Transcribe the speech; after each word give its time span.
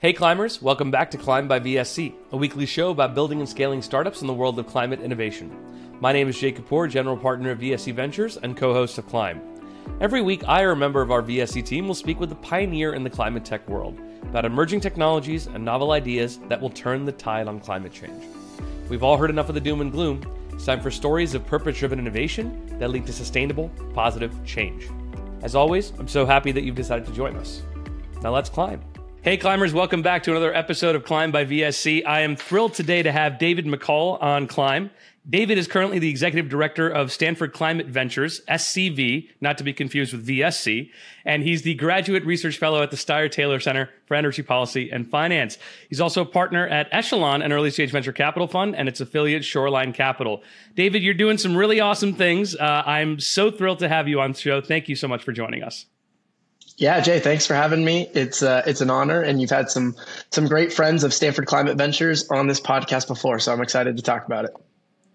Hey 0.00 0.12
climbers, 0.12 0.62
welcome 0.62 0.92
back 0.92 1.10
to 1.10 1.18
Climb 1.18 1.48
by 1.48 1.58
VSC, 1.58 2.14
a 2.30 2.36
weekly 2.36 2.66
show 2.66 2.90
about 2.92 3.16
building 3.16 3.40
and 3.40 3.48
scaling 3.48 3.82
startups 3.82 4.20
in 4.20 4.28
the 4.28 4.32
world 4.32 4.56
of 4.60 4.68
climate 4.68 5.00
innovation. 5.00 5.50
My 5.98 6.12
name 6.12 6.28
is 6.28 6.38
Jay 6.38 6.52
Kapoor, 6.52 6.88
general 6.88 7.16
partner 7.16 7.50
of 7.50 7.58
VSC 7.58 7.92
Ventures 7.92 8.36
and 8.36 8.56
co-host 8.56 8.96
of 8.98 9.08
Climb. 9.08 9.40
Every 10.00 10.22
week, 10.22 10.44
I 10.46 10.62
or 10.62 10.70
a 10.70 10.76
member 10.76 11.02
of 11.02 11.10
our 11.10 11.20
VSC 11.20 11.66
team 11.66 11.88
will 11.88 11.96
speak 11.96 12.20
with 12.20 12.30
a 12.30 12.36
pioneer 12.36 12.94
in 12.94 13.02
the 13.02 13.10
climate 13.10 13.44
tech 13.44 13.68
world 13.68 13.98
about 14.22 14.44
emerging 14.44 14.82
technologies 14.82 15.48
and 15.48 15.64
novel 15.64 15.90
ideas 15.90 16.38
that 16.46 16.60
will 16.60 16.70
turn 16.70 17.04
the 17.04 17.10
tide 17.10 17.48
on 17.48 17.58
climate 17.58 17.92
change. 17.92 18.22
We've 18.88 19.02
all 19.02 19.16
heard 19.16 19.30
enough 19.30 19.48
of 19.48 19.56
the 19.56 19.60
doom 19.60 19.80
and 19.80 19.90
gloom. 19.90 20.22
It's 20.52 20.64
time 20.64 20.80
for 20.80 20.92
stories 20.92 21.34
of 21.34 21.44
purpose-driven 21.44 21.98
innovation 21.98 22.78
that 22.78 22.90
lead 22.90 23.06
to 23.06 23.12
sustainable, 23.12 23.68
positive 23.94 24.32
change. 24.44 24.88
As 25.42 25.56
always, 25.56 25.90
I'm 25.98 26.06
so 26.06 26.24
happy 26.24 26.52
that 26.52 26.62
you've 26.62 26.76
decided 26.76 27.04
to 27.06 27.12
join 27.12 27.34
us. 27.34 27.62
Now 28.22 28.32
let's 28.32 28.48
climb. 28.48 28.80
Hey, 29.20 29.36
climbers, 29.36 29.74
welcome 29.74 30.00
back 30.00 30.22
to 30.22 30.30
another 30.30 30.54
episode 30.54 30.94
of 30.94 31.04
Climb 31.04 31.32
by 31.32 31.44
VSC. 31.44 32.06
I 32.06 32.20
am 32.20 32.36
thrilled 32.36 32.74
today 32.74 33.02
to 33.02 33.10
have 33.10 33.40
David 33.40 33.66
McColl 33.66 34.22
on 34.22 34.46
Climb. 34.46 34.92
David 35.28 35.58
is 35.58 35.66
currently 35.66 35.98
the 35.98 36.08
executive 36.08 36.48
director 36.48 36.88
of 36.88 37.10
Stanford 37.10 37.52
Climate 37.52 37.88
Ventures, 37.88 38.40
SCV, 38.48 39.28
not 39.40 39.58
to 39.58 39.64
be 39.64 39.72
confused 39.72 40.12
with 40.12 40.24
VSC, 40.24 40.90
and 41.24 41.42
he's 41.42 41.62
the 41.62 41.74
graduate 41.74 42.24
research 42.24 42.58
fellow 42.58 42.80
at 42.80 42.92
the 42.92 42.96
Steyer 42.96 43.28
Taylor 43.28 43.58
Center 43.58 43.90
for 44.06 44.14
Energy 44.14 44.40
Policy 44.40 44.88
and 44.88 45.10
Finance. 45.10 45.58
He's 45.88 46.00
also 46.00 46.22
a 46.22 46.24
partner 46.24 46.68
at 46.68 46.88
Echelon, 46.92 47.42
an 47.42 47.52
early 47.52 47.72
stage 47.72 47.90
venture 47.90 48.12
capital 48.12 48.46
fund, 48.46 48.76
and 48.76 48.88
its 48.88 49.00
affiliate 49.00 49.44
Shoreline 49.44 49.92
Capital. 49.92 50.44
David, 50.76 51.02
you're 51.02 51.12
doing 51.12 51.38
some 51.38 51.56
really 51.56 51.80
awesome 51.80 52.14
things. 52.14 52.54
Uh, 52.54 52.84
I'm 52.86 53.18
so 53.18 53.50
thrilled 53.50 53.80
to 53.80 53.88
have 53.88 54.06
you 54.06 54.20
on 54.20 54.32
the 54.32 54.38
show. 54.38 54.60
Thank 54.60 54.88
you 54.88 54.94
so 54.94 55.08
much 55.08 55.24
for 55.24 55.32
joining 55.32 55.64
us. 55.64 55.86
Yeah, 56.78 57.00
Jay, 57.00 57.18
thanks 57.18 57.44
for 57.44 57.54
having 57.54 57.84
me. 57.84 58.08
It's 58.14 58.40
uh, 58.40 58.62
it's 58.64 58.80
an 58.80 58.88
honor, 58.88 59.20
and 59.20 59.40
you've 59.40 59.50
had 59.50 59.68
some 59.68 59.96
some 60.30 60.46
great 60.46 60.72
friends 60.72 61.02
of 61.02 61.12
Stanford 61.12 61.46
Climate 61.46 61.76
Ventures 61.76 62.30
on 62.30 62.46
this 62.46 62.60
podcast 62.60 63.08
before, 63.08 63.40
so 63.40 63.52
I'm 63.52 63.60
excited 63.60 63.96
to 63.96 64.02
talk 64.04 64.26
about 64.26 64.44
it. 64.44 64.52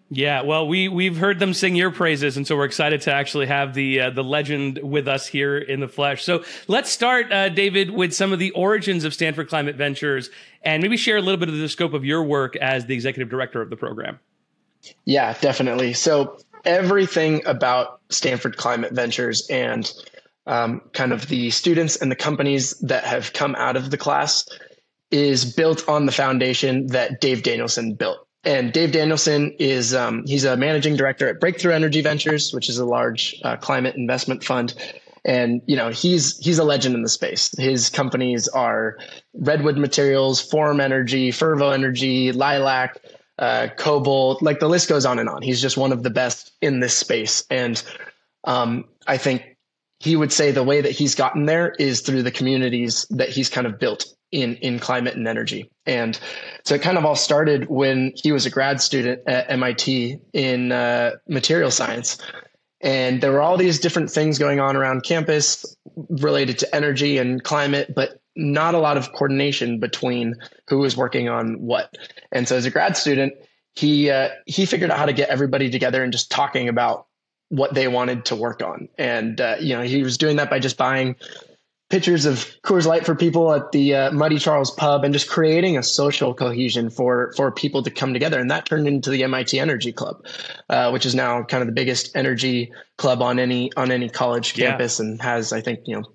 Yeah, 0.09 0.41
well, 0.41 0.67
we 0.67 0.89
we've 0.89 1.15
heard 1.15 1.39
them 1.39 1.53
sing 1.53 1.77
your 1.77 1.89
praises, 1.89 2.35
and 2.35 2.45
so 2.45 2.57
we're 2.57 2.65
excited 2.65 2.99
to 3.03 3.13
actually 3.13 3.45
have 3.45 3.73
the 3.73 4.01
uh, 4.01 4.09
the 4.09 4.25
legend 4.25 4.79
with 4.83 5.07
us 5.07 5.25
here 5.25 5.57
in 5.57 5.79
the 5.79 5.87
flesh. 5.87 6.25
So 6.25 6.43
let's 6.67 6.89
start, 6.89 7.31
uh, 7.31 7.47
David, 7.47 7.91
with 7.91 8.13
some 8.13 8.33
of 8.33 8.39
the 8.39 8.51
origins 8.51 9.05
of 9.05 9.13
Stanford 9.13 9.47
Climate 9.47 9.77
Ventures, 9.77 10.29
and 10.63 10.83
maybe 10.83 10.97
share 10.97 11.15
a 11.15 11.21
little 11.21 11.39
bit 11.39 11.47
of 11.47 11.55
the 11.55 11.69
scope 11.69 11.93
of 11.93 12.03
your 12.03 12.23
work 12.23 12.57
as 12.57 12.87
the 12.87 12.93
executive 12.93 13.29
director 13.29 13.61
of 13.61 13.69
the 13.69 13.77
program. 13.77 14.19
Yeah, 15.05 15.33
definitely. 15.39 15.93
So 15.93 16.37
everything 16.65 17.41
about 17.45 18.01
Stanford 18.09 18.57
Climate 18.57 18.91
Ventures 18.91 19.47
and 19.49 19.89
um, 20.45 20.81
kind 20.93 21.11
of 21.11 21.27
the 21.27 21.49
students 21.49 21.95
and 21.95 22.11
the 22.11 22.15
companies 22.15 22.77
that 22.79 23.03
have 23.03 23.33
come 23.33 23.55
out 23.55 23.75
of 23.75 23.91
the 23.91 23.97
class 23.97 24.47
is 25.11 25.53
built 25.53 25.87
on 25.87 26.05
the 26.05 26.11
foundation 26.11 26.87
that 26.87 27.21
Dave 27.21 27.43
Danielson 27.43 27.93
built. 27.93 28.27
And 28.43 28.73
Dave 28.73 28.91
Danielson 28.91 29.55
is 29.57 29.93
um, 29.93 30.25
he's 30.25 30.43
a 30.43 30.57
managing 30.57 30.97
director 30.97 31.29
at 31.29 31.39
Breakthrough 31.39 31.71
Energy 31.71 32.01
Ventures, 32.01 32.51
which 32.51 32.67
is 32.67 32.77
a 32.77 32.85
large 32.85 33.39
uh, 33.43 33.55
climate 33.55 33.95
investment 33.95 34.43
fund. 34.43 34.73
And 35.25 35.61
you 35.65 35.77
know 35.77 35.87
he's 35.89 36.37
he's 36.39 36.59
a 36.59 36.65
legend 36.65 36.95
in 36.95 37.03
the 37.03 37.09
space. 37.09 37.57
His 37.57 37.89
companies 37.89 38.49
are 38.49 38.97
Redwood 39.33 39.77
Materials, 39.77 40.41
Form 40.41 40.81
Energy, 40.81 41.31
Fervo 41.31 41.73
Energy, 41.73 42.33
Lilac, 42.33 42.97
uh, 43.39 43.67
KoBold. 43.77 44.41
Like 44.41 44.59
the 44.59 44.67
list 44.67 44.89
goes 44.89 45.05
on 45.05 45.19
and 45.19 45.29
on. 45.29 45.41
He's 45.41 45.61
just 45.61 45.77
one 45.77 45.93
of 45.93 46.03
the 46.03 46.09
best 46.09 46.51
in 46.61 46.81
this 46.81 46.93
space. 46.93 47.45
And 47.49 47.81
um, 48.43 48.83
I 49.07 49.15
think 49.15 49.52
he 50.03 50.17
would 50.17 50.33
say 50.33 50.51
the 50.51 50.63
way 50.63 50.81
that 50.81 50.91
he's 50.91 51.15
gotten 51.15 51.45
there 51.45 51.73
is 51.79 52.01
through 52.01 52.23
the 52.23 52.31
communities 52.31 53.07
that 53.09 53.29
he's 53.29 53.47
kind 53.47 53.65
of 53.65 53.79
built 53.79 54.05
in 54.33 54.55
in 54.55 54.77
climate 54.77 55.15
and 55.15 55.29
energy. 55.29 55.71
And 55.85 56.19
so 56.65 56.75
it 56.75 56.81
kind 56.81 56.97
of 56.97 57.05
all 57.05 57.15
started 57.15 57.69
when 57.69 58.11
he 58.15 58.33
was 58.33 58.45
a 58.45 58.49
grad 58.49 58.81
student 58.81 59.21
at 59.27 59.49
MIT 59.49 60.17
in 60.33 60.73
uh, 60.73 61.11
material 61.29 61.71
science. 61.71 62.17
And 62.81 63.21
there 63.21 63.31
were 63.31 63.39
all 63.39 63.55
these 63.55 63.79
different 63.79 64.11
things 64.11 64.37
going 64.37 64.59
on 64.59 64.75
around 64.75 65.05
campus 65.05 65.65
related 65.95 66.59
to 66.59 66.75
energy 66.75 67.17
and 67.17 67.41
climate, 67.41 67.93
but 67.95 68.19
not 68.35 68.75
a 68.75 68.79
lot 68.79 68.97
of 68.97 69.13
coordination 69.13 69.79
between 69.79 70.35
who 70.67 70.79
was 70.79 70.97
working 70.97 71.29
on 71.29 71.61
what. 71.61 71.95
And 72.33 72.45
so 72.45 72.57
as 72.57 72.65
a 72.65 72.71
grad 72.71 72.97
student, 72.97 73.35
he 73.75 74.09
uh, 74.09 74.31
he 74.47 74.65
figured 74.65 74.91
out 74.91 74.97
how 74.97 75.05
to 75.05 75.13
get 75.13 75.29
everybody 75.29 75.69
together 75.69 76.03
and 76.03 76.11
just 76.11 76.29
talking 76.29 76.67
about 76.67 77.07
what 77.53 77.75
they 77.75 77.87
wanted 77.87 78.25
to 78.25 78.35
work 78.35 78.63
on. 78.63 78.89
And, 78.97 79.39
uh, 79.39 79.57
you 79.59 79.75
know, 79.75 79.83
he 79.83 80.01
was 80.01 80.17
doing 80.17 80.37
that 80.37 80.49
by 80.49 80.57
just 80.57 80.75
buying 80.75 81.15
pictures 81.91 82.25
of 82.25 82.47
Coors 82.63 82.87
Light 82.87 83.05
for 83.05 83.13
people 83.13 83.53
at 83.53 83.71
the 83.71 83.93
uh, 83.93 84.11
Muddy 84.11 84.39
Charles 84.39 84.71
pub 84.71 85.03
and 85.03 85.13
just 85.13 85.29
creating 85.29 85.77
a 85.77 85.83
social 85.83 86.33
cohesion 86.33 86.89
for, 86.89 87.31
for 87.37 87.51
people 87.51 87.83
to 87.83 87.91
come 87.91 88.11
together. 88.11 88.39
And 88.39 88.49
that 88.49 88.65
turned 88.65 88.87
into 88.87 89.11
the 89.11 89.23
MIT 89.23 89.59
Energy 89.59 89.91
Club, 89.91 90.25
uh, 90.69 90.89
which 90.89 91.05
is 91.05 91.13
now 91.13 91.43
kind 91.43 91.61
of 91.61 91.67
the 91.67 91.73
biggest 91.73 92.15
energy 92.15 92.71
club 92.97 93.21
on 93.21 93.37
any, 93.37 93.71
on 93.77 93.91
any 93.91 94.09
college 94.09 94.55
campus 94.55 94.99
yeah. 94.99 95.05
and 95.05 95.21
has, 95.21 95.53
I 95.53 95.61
think, 95.61 95.81
you 95.85 95.95
know, 95.95 96.05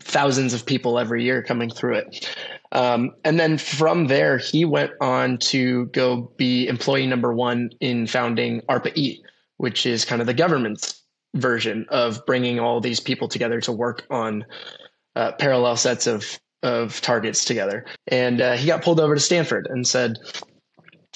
thousands 0.00 0.54
of 0.54 0.66
people 0.66 0.98
every 0.98 1.22
year 1.22 1.40
coming 1.40 1.70
through 1.70 1.94
it. 1.98 2.36
Um, 2.72 3.12
and 3.24 3.38
then 3.38 3.58
from 3.58 4.08
there, 4.08 4.38
he 4.38 4.64
went 4.64 4.90
on 5.00 5.38
to 5.38 5.86
go 5.86 6.32
be 6.36 6.66
employee 6.66 7.06
number 7.06 7.32
one 7.32 7.70
in 7.78 8.08
founding 8.08 8.62
ARPA-E, 8.62 9.22
which 9.60 9.84
is 9.84 10.06
kind 10.06 10.22
of 10.22 10.26
the 10.26 10.32
government's 10.32 11.04
version 11.36 11.84
of 11.90 12.24
bringing 12.24 12.58
all 12.58 12.80
these 12.80 12.98
people 12.98 13.28
together 13.28 13.60
to 13.60 13.70
work 13.70 14.06
on 14.10 14.42
uh, 15.16 15.32
parallel 15.32 15.76
sets 15.76 16.06
of 16.06 16.40
of 16.62 16.98
targets 17.02 17.44
together. 17.44 17.84
And 18.06 18.40
uh, 18.40 18.52
he 18.54 18.66
got 18.66 18.82
pulled 18.82 19.00
over 19.00 19.14
to 19.14 19.20
Stanford 19.20 19.66
and 19.70 19.86
said, 19.86 20.16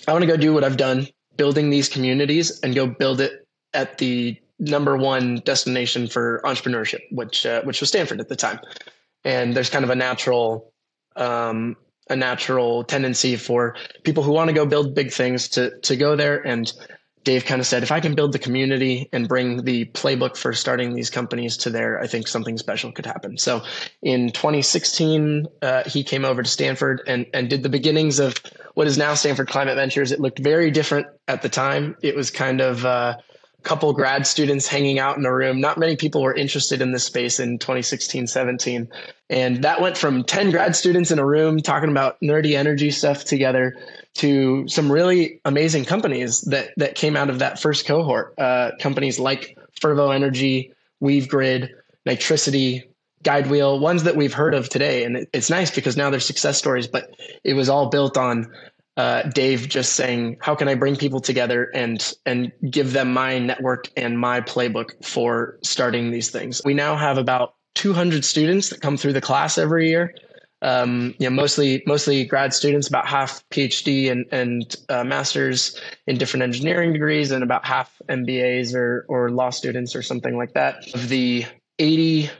"I 0.06 0.12
want 0.12 0.22
to 0.22 0.26
go 0.26 0.36
do 0.36 0.52
what 0.52 0.62
I've 0.62 0.76
done, 0.76 1.08
building 1.36 1.70
these 1.70 1.88
communities, 1.88 2.60
and 2.60 2.74
go 2.74 2.86
build 2.86 3.22
it 3.22 3.46
at 3.72 3.96
the 3.96 4.38
number 4.58 4.94
one 4.94 5.36
destination 5.46 6.06
for 6.06 6.42
entrepreneurship, 6.44 7.00
which 7.12 7.46
uh, 7.46 7.62
which 7.62 7.80
was 7.80 7.88
Stanford 7.88 8.20
at 8.20 8.28
the 8.28 8.36
time." 8.36 8.60
And 9.24 9.54
there's 9.54 9.70
kind 9.70 9.84
of 9.84 9.90
a 9.90 9.96
natural 9.96 10.70
um, 11.16 11.76
a 12.10 12.16
natural 12.16 12.84
tendency 12.84 13.36
for 13.36 13.74
people 14.02 14.22
who 14.22 14.32
want 14.32 14.48
to 14.48 14.54
go 14.54 14.66
build 14.66 14.94
big 14.94 15.10
things 15.12 15.48
to 15.50 15.80
to 15.80 15.96
go 15.96 16.14
there 16.14 16.46
and 16.46 16.70
Dave 17.24 17.46
kind 17.46 17.60
of 17.60 17.66
said, 17.66 17.82
if 17.82 17.90
I 17.90 18.00
can 18.00 18.14
build 18.14 18.32
the 18.32 18.38
community 18.38 19.08
and 19.12 19.26
bring 19.26 19.64
the 19.64 19.86
playbook 19.86 20.36
for 20.36 20.52
starting 20.52 20.94
these 20.94 21.10
companies 21.10 21.56
to 21.58 21.70
there, 21.70 21.98
I 21.98 22.06
think 22.06 22.28
something 22.28 22.58
special 22.58 22.92
could 22.92 23.06
happen. 23.06 23.38
So 23.38 23.62
in 24.02 24.30
2016, 24.30 25.46
uh, 25.62 25.84
he 25.84 26.04
came 26.04 26.24
over 26.24 26.42
to 26.42 26.48
Stanford 26.48 27.02
and, 27.06 27.26
and 27.32 27.48
did 27.48 27.62
the 27.62 27.70
beginnings 27.70 28.18
of 28.18 28.36
what 28.74 28.86
is 28.86 28.98
now 28.98 29.14
Stanford 29.14 29.48
Climate 29.48 29.76
Ventures. 29.76 30.12
It 30.12 30.20
looked 30.20 30.38
very 30.38 30.70
different 30.70 31.06
at 31.26 31.40
the 31.40 31.48
time. 31.48 31.96
It 32.02 32.14
was 32.14 32.30
kind 32.30 32.60
of 32.60 32.84
uh, 32.84 33.16
couple 33.64 33.92
grad 33.92 34.26
students 34.26 34.68
hanging 34.68 34.98
out 34.98 35.16
in 35.16 35.26
a 35.26 35.34
room. 35.34 35.60
Not 35.60 35.78
many 35.78 35.96
people 35.96 36.22
were 36.22 36.34
interested 36.34 36.80
in 36.80 36.92
this 36.92 37.04
space 37.04 37.40
in 37.40 37.58
2016, 37.58 38.26
17. 38.26 38.88
And 39.30 39.64
that 39.64 39.80
went 39.80 39.96
from 39.98 40.22
10 40.22 40.50
grad 40.50 40.76
students 40.76 41.10
in 41.10 41.18
a 41.18 41.26
room 41.26 41.58
talking 41.60 41.90
about 41.90 42.20
nerdy 42.20 42.56
energy 42.56 42.90
stuff 42.90 43.24
together 43.24 43.76
to 44.14 44.68
some 44.68 44.92
really 44.92 45.40
amazing 45.44 45.86
companies 45.86 46.42
that, 46.42 46.70
that 46.76 46.94
came 46.94 47.16
out 47.16 47.30
of 47.30 47.40
that 47.40 47.58
first 47.58 47.86
cohort. 47.86 48.34
Uh, 48.38 48.72
companies 48.80 49.18
like 49.18 49.58
Fervo 49.80 50.14
Energy, 50.14 50.72
WeaveGrid, 51.02 51.70
Nitricity, 52.06 52.84
Guidewheel, 53.24 53.80
ones 53.80 54.02
that 54.04 54.14
we've 54.14 54.34
heard 54.34 54.54
of 54.54 54.68
today. 54.68 55.04
And 55.04 55.26
it's 55.32 55.48
nice 55.48 55.70
because 55.70 55.96
now 55.96 56.10
they're 56.10 56.20
success 56.20 56.58
stories, 56.58 56.86
but 56.86 57.16
it 57.42 57.54
was 57.54 57.68
all 57.70 57.88
built 57.88 58.18
on 58.18 58.52
uh, 58.96 59.22
Dave 59.22 59.68
just 59.68 59.94
saying, 59.94 60.36
"How 60.40 60.54
can 60.54 60.68
I 60.68 60.74
bring 60.74 60.96
people 60.96 61.20
together 61.20 61.70
and 61.74 62.14
and 62.26 62.52
give 62.70 62.92
them 62.92 63.12
my 63.12 63.38
network 63.38 63.88
and 63.96 64.18
my 64.18 64.40
playbook 64.40 65.04
for 65.04 65.58
starting 65.62 66.10
these 66.10 66.30
things?" 66.30 66.62
We 66.64 66.74
now 66.74 66.96
have 66.96 67.18
about 67.18 67.54
200 67.74 68.24
students 68.24 68.68
that 68.68 68.80
come 68.80 68.96
through 68.96 69.14
the 69.14 69.20
class 69.20 69.58
every 69.58 69.88
year. 69.88 70.14
Um, 70.62 71.14
you 71.18 71.28
know, 71.28 71.34
mostly 71.34 71.82
mostly 71.86 72.24
grad 72.24 72.54
students, 72.54 72.88
about 72.88 73.06
half 73.06 73.46
PhD 73.50 74.10
and 74.10 74.26
and 74.30 74.76
uh, 74.88 75.04
masters 75.04 75.78
in 76.06 76.16
different 76.16 76.44
engineering 76.44 76.92
degrees, 76.92 77.32
and 77.32 77.42
about 77.42 77.66
half 77.66 78.00
MBAs 78.08 78.74
or 78.74 79.04
or 79.08 79.30
law 79.30 79.50
students 79.50 79.96
or 79.96 80.02
something 80.02 80.36
like 80.36 80.54
that. 80.54 80.94
Of 80.94 81.08
the 81.08 81.44
80 81.78 82.30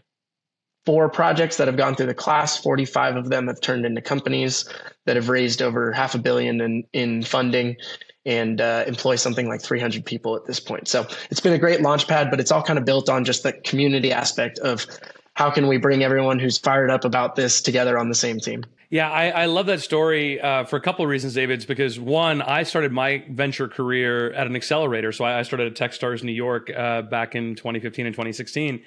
four 0.87 1.09
projects 1.09 1.57
that 1.57 1.67
have 1.67 1.77
gone 1.77 1.95
through 1.95 2.07
the 2.07 2.15
class. 2.15 2.59
45 2.59 3.17
of 3.17 3.29
them 3.31 3.47
have 3.49 3.61
turned 3.61 3.87
into 3.87 4.01
companies 4.01 4.69
that 5.07 5.17
have 5.17 5.29
raised 5.29 5.63
over 5.63 5.93
half 5.93 6.15
a 6.15 6.19
billion 6.19 6.61
in, 6.61 6.85
in 6.93 7.23
funding 7.23 7.77
and 8.27 8.61
uh, 8.61 8.85
employ 8.87 9.17
something 9.17 9.49
like 9.49 9.61
300 9.61 10.05
people 10.05 10.37
at 10.37 10.47
this 10.47 10.61
point. 10.61 10.89
So 10.89 11.07
it's 11.31 11.41
been 11.41 11.53
a 11.53 11.59
great 11.59 11.83
launch 11.83 12.09
pad, 12.09 12.31
but 12.31 12.41
it's 12.41 12.51
all 12.51 12.63
kind 12.63 12.79
of 12.79 12.85
built 12.85 13.09
on 13.09 13.25
just 13.25 13.43
the 13.43 13.53
community 13.53 14.13
aspect 14.13 14.59
of 14.59 14.87
how 15.35 15.51
can 15.51 15.67
we 15.67 15.79
bring 15.79 16.03
everyone 16.03 16.39
who's 16.39 16.59
fired 16.59 16.91
up 16.91 17.05
about 17.05 17.35
this 17.35 17.61
together 17.61 17.99
on 17.99 18.09
the 18.09 18.15
same 18.15 18.39
team. 18.39 18.65
Yeah, 18.89 19.11
I, 19.11 19.31
I 19.31 19.47
love 19.47 19.67
that 19.67 19.81
story 19.81 20.41
uh, 20.41 20.65
for 20.65 20.77
a 20.77 20.81
couple 20.81 21.05
of 21.05 21.11
reasons, 21.11 21.35
David. 21.35 21.55
It's 21.55 21.65
because 21.65 21.99
one, 21.99 22.41
I 22.41 22.63
started 22.63 22.93
my 22.93 23.25
venture 23.29 23.67
career 23.67 24.33
at 24.33 24.47
an 24.47 24.55
accelerator. 24.55 25.11
So 25.11 25.25
I, 25.25 25.41
I 25.41 25.43
started 25.43 25.67
at 25.67 25.75
TechStars 25.75 26.23
New 26.23 26.33
York 26.33 26.71
uh, 26.71 27.03
back 27.03 27.35
in 27.35 27.57
2015 27.57 28.07
and 28.07 28.15
2016 28.15 28.83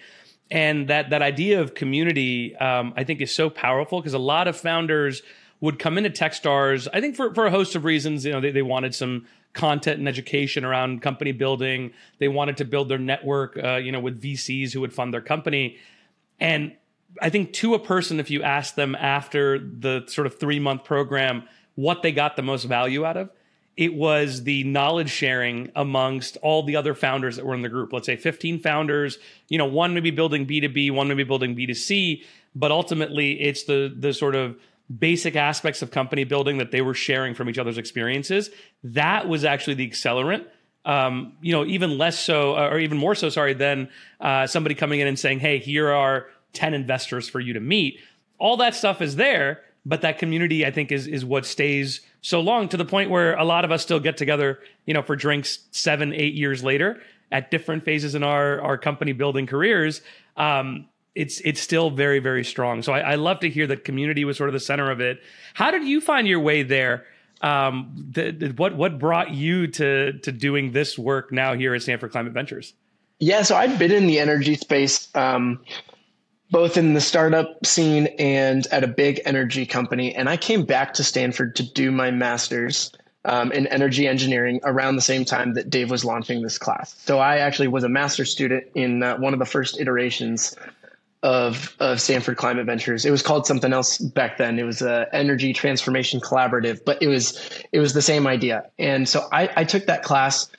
and 0.49 0.88
that 0.88 1.09
that 1.09 1.21
idea 1.21 1.61
of 1.61 1.73
community 1.73 2.55
um, 2.57 2.94
i 2.95 3.03
think 3.03 3.21
is 3.21 3.33
so 3.33 3.49
powerful 3.49 3.99
because 3.99 4.13
a 4.13 4.19
lot 4.19 4.47
of 4.47 4.55
founders 4.55 5.21
would 5.59 5.79
come 5.79 5.97
into 5.97 6.09
Techstars, 6.09 6.88
I 6.94 7.01
think 7.01 7.15
for, 7.15 7.33
for 7.33 7.45
a 7.45 7.51
host 7.51 7.75
of 7.75 7.83
reasons, 7.83 8.25
you 8.25 8.31
know, 8.31 8.39
they, 8.39 8.51
they 8.51 8.61
wanted 8.61 8.94
some 8.94 9.25
content 9.53 9.97
and 9.99 10.07
education 10.07 10.63
around 10.63 11.01
company 11.01 11.31
building. 11.31 11.94
They 12.19 12.27
wanted 12.27 12.57
to 12.57 12.65
build 12.65 12.89
their 12.89 12.99
network, 12.99 13.57
uh, 13.61 13.77
you 13.77 13.91
know, 13.91 13.99
with 13.99 14.21
VCs 14.21 14.71
who 14.71 14.81
would 14.81 14.94
fund 14.94 15.13
their 15.13 15.21
company. 15.21 15.77
And 16.39 16.73
I 17.21 17.29
think 17.29 17.53
to 17.53 17.73
a 17.73 17.79
person, 17.79 18.19
if 18.19 18.29
you 18.29 18.43
ask 18.43 18.75
them 18.75 18.93
after 18.95 19.57
the 19.57 20.03
sort 20.07 20.27
of 20.27 20.39
three 20.39 20.59
month 20.59 20.83
program 20.83 21.43
what 21.73 22.03
they 22.03 22.11
got 22.11 22.35
the 22.35 22.43
most 22.43 22.65
value 22.65 23.05
out 23.05 23.17
of, 23.17 23.29
it 23.77 23.94
was 23.94 24.44
the 24.44 24.63
knowledge 24.63 25.12
sharing 25.12 25.71
amongst 25.75 26.35
all 26.41 26.63
the 26.63 26.75
other 26.75 26.95
founders 26.95 27.35
that 27.35 27.45
were 27.45 27.53
in 27.53 27.62
the 27.62 27.69
group. 27.69 27.94
Let's 27.94 28.07
say 28.07 28.15
15 28.15 28.59
founders, 28.59 29.19
you 29.50 29.59
know, 29.59 29.65
one 29.65 29.94
maybe 29.94 30.09
building 30.09 30.47
B2B, 30.47 30.91
one 30.91 31.07
maybe 31.07 31.24
building 31.24 31.56
B2C, 31.56 32.24
but 32.56 32.71
ultimately 32.71 33.39
it's 33.39 33.63
the 33.63 33.94
the 33.95 34.13
sort 34.13 34.35
of 34.35 34.57
basic 35.00 35.35
aspects 35.35 35.81
of 35.81 35.91
company 35.91 36.24
building 36.24 36.57
that 36.57 36.71
they 36.71 36.81
were 36.81 36.95
sharing 36.95 37.35
from 37.35 37.50
each 37.50 37.59
other's 37.59 37.77
experiences. 37.77 38.50
That 38.83 39.27
was 39.27 39.45
actually 39.45 39.75
the 39.75 39.88
accelerant. 39.88 40.45
Um, 40.83 41.33
you 41.41 41.51
know, 41.51 41.65
even 41.65 41.97
less 41.97 42.18
so, 42.18 42.56
uh, 42.56 42.69
or 42.69 42.79
even 42.79 42.97
more 42.97 43.13
so, 43.13 43.29
sorry, 43.29 43.53
than 43.53 43.89
uh, 44.21 44.47
somebody 44.47 44.74
coming 44.74 45.01
in 45.01 45.07
and 45.07 45.19
saying, 45.19 45.39
"Hey, 45.39 45.59
here 45.59 45.91
are 45.91 46.27
10 46.53 46.74
investors 46.74 47.29
for 47.29 47.41
you 47.41 47.53
to 47.53 47.59
meet." 47.59 48.00
All 48.39 48.57
that 48.57 48.74
stuff 48.74 49.01
is 49.01 49.18
there, 49.18 49.62
but 49.85 50.01
that 50.01 50.18
community, 50.18 50.65
I 50.65 50.71
think, 50.71 50.91
is 50.91 51.06
is 51.06 51.25
what 51.25 51.45
stays 51.45 52.01
so 52.27 52.41
long 52.41 52.68
to 52.68 52.75
the 52.75 52.83
point 52.83 53.09
where 53.09 53.35
a 53.35 53.45
lot 53.45 53.63
of 53.63 53.71
us 53.71 53.81
still 53.81 54.01
get 54.01 54.18
together, 54.18 54.59
you 54.85 54.94
know, 54.94 55.01
for 55.01 55.15
drinks 55.15 55.59
seven, 55.71 56.13
eight 56.13 56.33
years 56.33 56.62
later 56.62 57.01
at 57.31 57.50
different 57.51 57.85
phases 57.85 58.15
in 58.15 58.24
our 58.24 58.59
our 58.59 58.77
company 58.77 59.13
building 59.13 59.47
careers. 59.47 60.01
Um, 60.35 60.89
it's 61.15 61.39
it's 61.45 61.62
still 61.62 61.89
very 61.89 62.19
very 62.19 62.44
strong. 62.44 62.83
So 62.83 62.91
I, 62.91 63.00
I, 63.00 63.15
love 63.15 63.39
to 63.39 63.50
hear 63.50 63.65
that 63.68 63.85
community 63.85 64.25
was 64.25 64.35
sort 64.35 64.50
of 64.50 64.53
the 64.53 64.59
center 64.59 64.91
of 64.91 65.00
it. 65.00 65.21
How 65.53 65.71
did 65.71 65.88
you 65.88 66.01
find 66.01 66.27
your 66.27 66.41
way 66.41 66.63
there? 66.63 67.06
Um, 67.39 68.09
the, 68.12 68.31
the, 68.31 68.50
what 68.50 68.75
what 68.75 69.00
brought 69.00 69.31
you 69.31 69.68
to 69.68 70.19
to 70.19 70.31
doing 70.33 70.74
this 70.74 71.00
work 71.00 71.31
now 71.31 71.53
here 71.53 71.74
at 71.74 71.81
Stanford 71.81 72.12
Climate 72.12 72.33
Ventures? 72.33 72.74
Yeah, 73.19 73.44
so 73.44 73.56
I've 73.56 73.79
been 73.79 73.94
in 73.94 74.06
the 74.06 74.19
energy 74.19 74.56
space, 74.56 75.07
um, 75.15 75.62
both 76.49 76.77
in 76.77 76.94
the 76.94 77.01
startup 77.01 77.65
scene 77.65 78.07
and 78.19 78.65
at 78.67 78.83
a 78.83 78.88
big 78.88 79.21
energy 79.25 79.65
company, 79.65 80.15
and 80.15 80.29
I 80.29 80.38
came 80.38 80.65
back 80.65 80.94
to 80.95 81.03
Stanford 81.03 81.55
to 81.57 81.63
do 81.63 81.91
my 81.91 82.11
master's. 82.11 82.91
Um, 83.25 83.51
in 83.51 83.67
energy 83.67 84.07
engineering 84.07 84.61
around 84.63 84.95
the 84.95 85.01
same 85.01 85.25
time 85.25 85.55
that 85.55 85.69
Dave 85.69 85.91
was 85.91 86.05
launching 86.05 86.44
this 86.44 86.57
class. 86.57 86.95
So 86.99 87.19
I 87.19 87.39
actually 87.39 87.67
was 87.67 87.83
a 87.83 87.89
master's 87.89 88.31
student 88.31 88.63
in 88.73 89.03
uh, 89.03 89.17
one 89.17 89.33
of 89.33 89.39
the 89.39 89.45
first 89.45 89.81
iterations 89.81 90.55
of 91.23 91.75
of 91.79 91.99
Stanford 91.99 92.38
Climate 92.38 92.65
Ventures. 92.65 93.05
It 93.05 93.11
was 93.11 93.21
called 93.21 93.45
something 93.45 93.73
else 93.73 93.97
back 93.97 94.38
then. 94.38 94.57
It 94.59 94.63
was 94.63 94.81
a 94.81 95.07
Energy 95.13 95.51
Transformation 95.51 96.21
Collaborative, 96.21 96.85
but 96.85 97.01
it 97.01 97.07
was 97.07 97.38
it 97.73 97.79
was 97.79 97.93
the 97.93 98.01
same 98.01 98.27
idea. 98.27 98.69
And 98.79 99.09
so 99.09 99.27
I, 99.33 99.50
I 99.57 99.63
took 99.65 99.88
that 99.88 100.03
class 100.03 100.50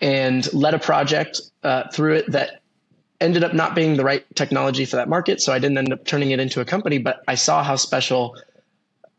and 0.00 0.52
led 0.52 0.74
a 0.74 0.78
project 0.78 1.40
uh, 1.62 1.88
through 1.92 2.14
it 2.14 2.30
that 2.30 2.61
ended 3.22 3.44
up 3.44 3.54
not 3.54 3.74
being 3.74 3.96
the 3.96 4.04
right 4.04 4.24
technology 4.34 4.84
for 4.84 4.96
that 4.96 5.08
market. 5.08 5.40
So 5.40 5.52
I 5.52 5.58
didn't 5.58 5.78
end 5.78 5.92
up 5.92 6.04
turning 6.04 6.30
it 6.32 6.40
into 6.40 6.60
a 6.60 6.64
company, 6.64 6.98
but 6.98 7.22
I 7.26 7.34
saw 7.34 7.62
how 7.62 7.76
special 7.76 8.36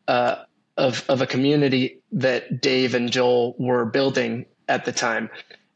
uh, 0.07 0.43
of 0.77 1.03
of 1.09 1.21
a 1.21 1.27
community 1.27 1.99
that 2.11 2.61
Dave 2.61 2.93
and 2.93 3.11
Joel 3.11 3.55
were 3.57 3.85
building 3.85 4.45
at 4.67 4.85
the 4.85 4.91
time. 4.91 5.29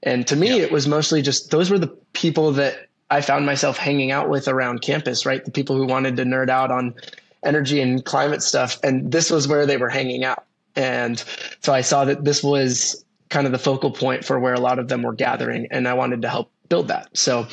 And 0.03 0.27
to 0.27 0.35
me, 0.35 0.50
yeah. 0.50 0.63
it 0.63 0.71
was 0.71 0.88
mostly 0.88 1.21
just 1.21 1.51
those 1.51 1.69
were 1.69 1.79
the 1.79 1.95
people 2.13 2.51
that 2.53 2.88
I 3.09 3.21
found 3.21 3.45
myself 3.45 3.77
hanging 3.77 4.12
out 4.12 4.29
with 4.29 4.47
around 4.47 4.81
campus, 4.81 5.25
right? 5.25 5.44
The 5.44 5.51
people 5.51 5.75
who 5.75 5.85
wanted 5.85 6.18
to 6.18 6.24
nerd 6.24 6.50
out 6.50 6.71
on 6.71 6.94
energy 7.44 7.81
and 7.81 8.03
climate 8.03 8.44
stuff. 8.44 8.79
And 8.83 9.12
this 9.12 9.31
was 9.31 9.47
where 9.47 9.65
they 9.65 9.77
were 9.77 9.89
hanging 9.89 10.25
out. 10.25 10.45
And 10.75 11.24
so 11.62 11.74
I 11.74 11.81
saw 11.81 12.06
that 12.06 12.24
this 12.24 12.44
was 12.44 13.03
kind 13.29 13.45
of 13.45 13.51
the 13.51 13.59
focal 13.59 13.91
point 13.91 14.24
for 14.24 14.39
where 14.39 14.53
a 14.53 14.59
lot 14.59 14.79
of 14.79 14.88
them 14.88 15.01
were 15.01 15.13
gathering. 15.13 15.68
And 15.71 15.88
I 15.88 15.94
wanted 15.94 16.21
to 16.24 16.29
help 16.29 16.51
build 16.69 16.87
that. 16.89 17.15
So 17.17 17.47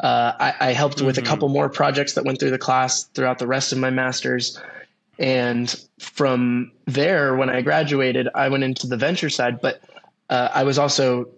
uh, 0.00 0.32
I, 0.38 0.54
I, 0.60 0.72
helped 0.72 0.98
mm-hmm. 0.98 1.06
with 1.06 1.18
a 1.18 1.20
mm-hmm. 1.20 1.28
couple 1.28 1.48
more 1.48 1.68
projects 1.68 2.14
that 2.14 2.24
went 2.24 2.38
through 2.38 2.50
the 2.50 2.58
class 2.58 3.04
throughout 3.14 3.38
the 3.38 3.46
rest 3.46 3.72
of 3.72 3.78
my 3.78 3.90
master's. 3.90 4.60
And 5.18 5.74
from 5.98 6.72
there, 6.86 7.36
when 7.36 7.50
I 7.50 7.60
graduated, 7.60 8.28
I 8.34 8.48
went 8.48 8.64
into 8.64 8.86
the 8.86 8.96
venture 8.96 9.28
side, 9.28 9.60
but 9.60 9.82
uh, 10.30 10.48
I 10.54 10.64
was 10.64 10.78
also 10.78 11.28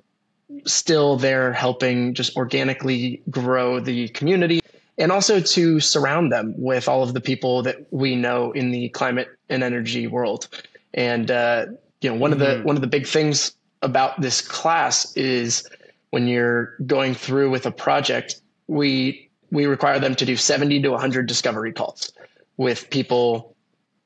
still 0.67 1.17
there 1.17 1.53
helping 1.53 2.15
just 2.15 2.37
organically 2.37 3.23
grow 3.31 3.81
the 3.81 4.09
community 4.09 4.61
and 4.99 5.11
also 5.11 5.41
to 5.41 5.81
surround 5.81 6.31
them 6.31 6.55
with 6.57 6.89
all 6.89 7.03
of 7.03 7.15
the 7.15 7.21
people 7.21 7.63
that 7.63 7.87
we 7.91 8.15
know 8.15 8.53
in 8.53 8.71
the 8.71 8.89
climate 8.91 9.29
and 9.49 9.63
energy 9.63 10.07
world. 10.07 10.49
And 10.95 11.31
uh, 11.31 11.67
you 12.01 12.11
know, 12.11 12.17
one 12.17 12.33
mm-hmm. 12.33 12.41
of 12.43 12.49
the 12.49 12.55
mm-hmm. 12.55 12.67
one 12.67 12.77
of 12.77 12.83
the 12.83 12.89
big 12.89 13.07
things 13.07 13.57
about 13.81 14.21
this 14.21 14.41
class 14.41 15.17
is 15.17 15.69
when 16.13 16.29
you're 16.29 16.77
going 16.87 17.15
through 17.15 17.51
with 17.51 17.65
a 17.65 17.71
project, 17.71 18.41
we 18.69 19.31
we 19.51 19.67
require 19.67 19.99
them 19.99 20.15
to 20.15 20.25
do 20.25 20.37
70 20.37 20.83
to 20.83 20.91
100 20.91 21.27
discovery 21.27 21.73
calls 21.73 22.13
with 22.57 22.89
people 22.91 23.57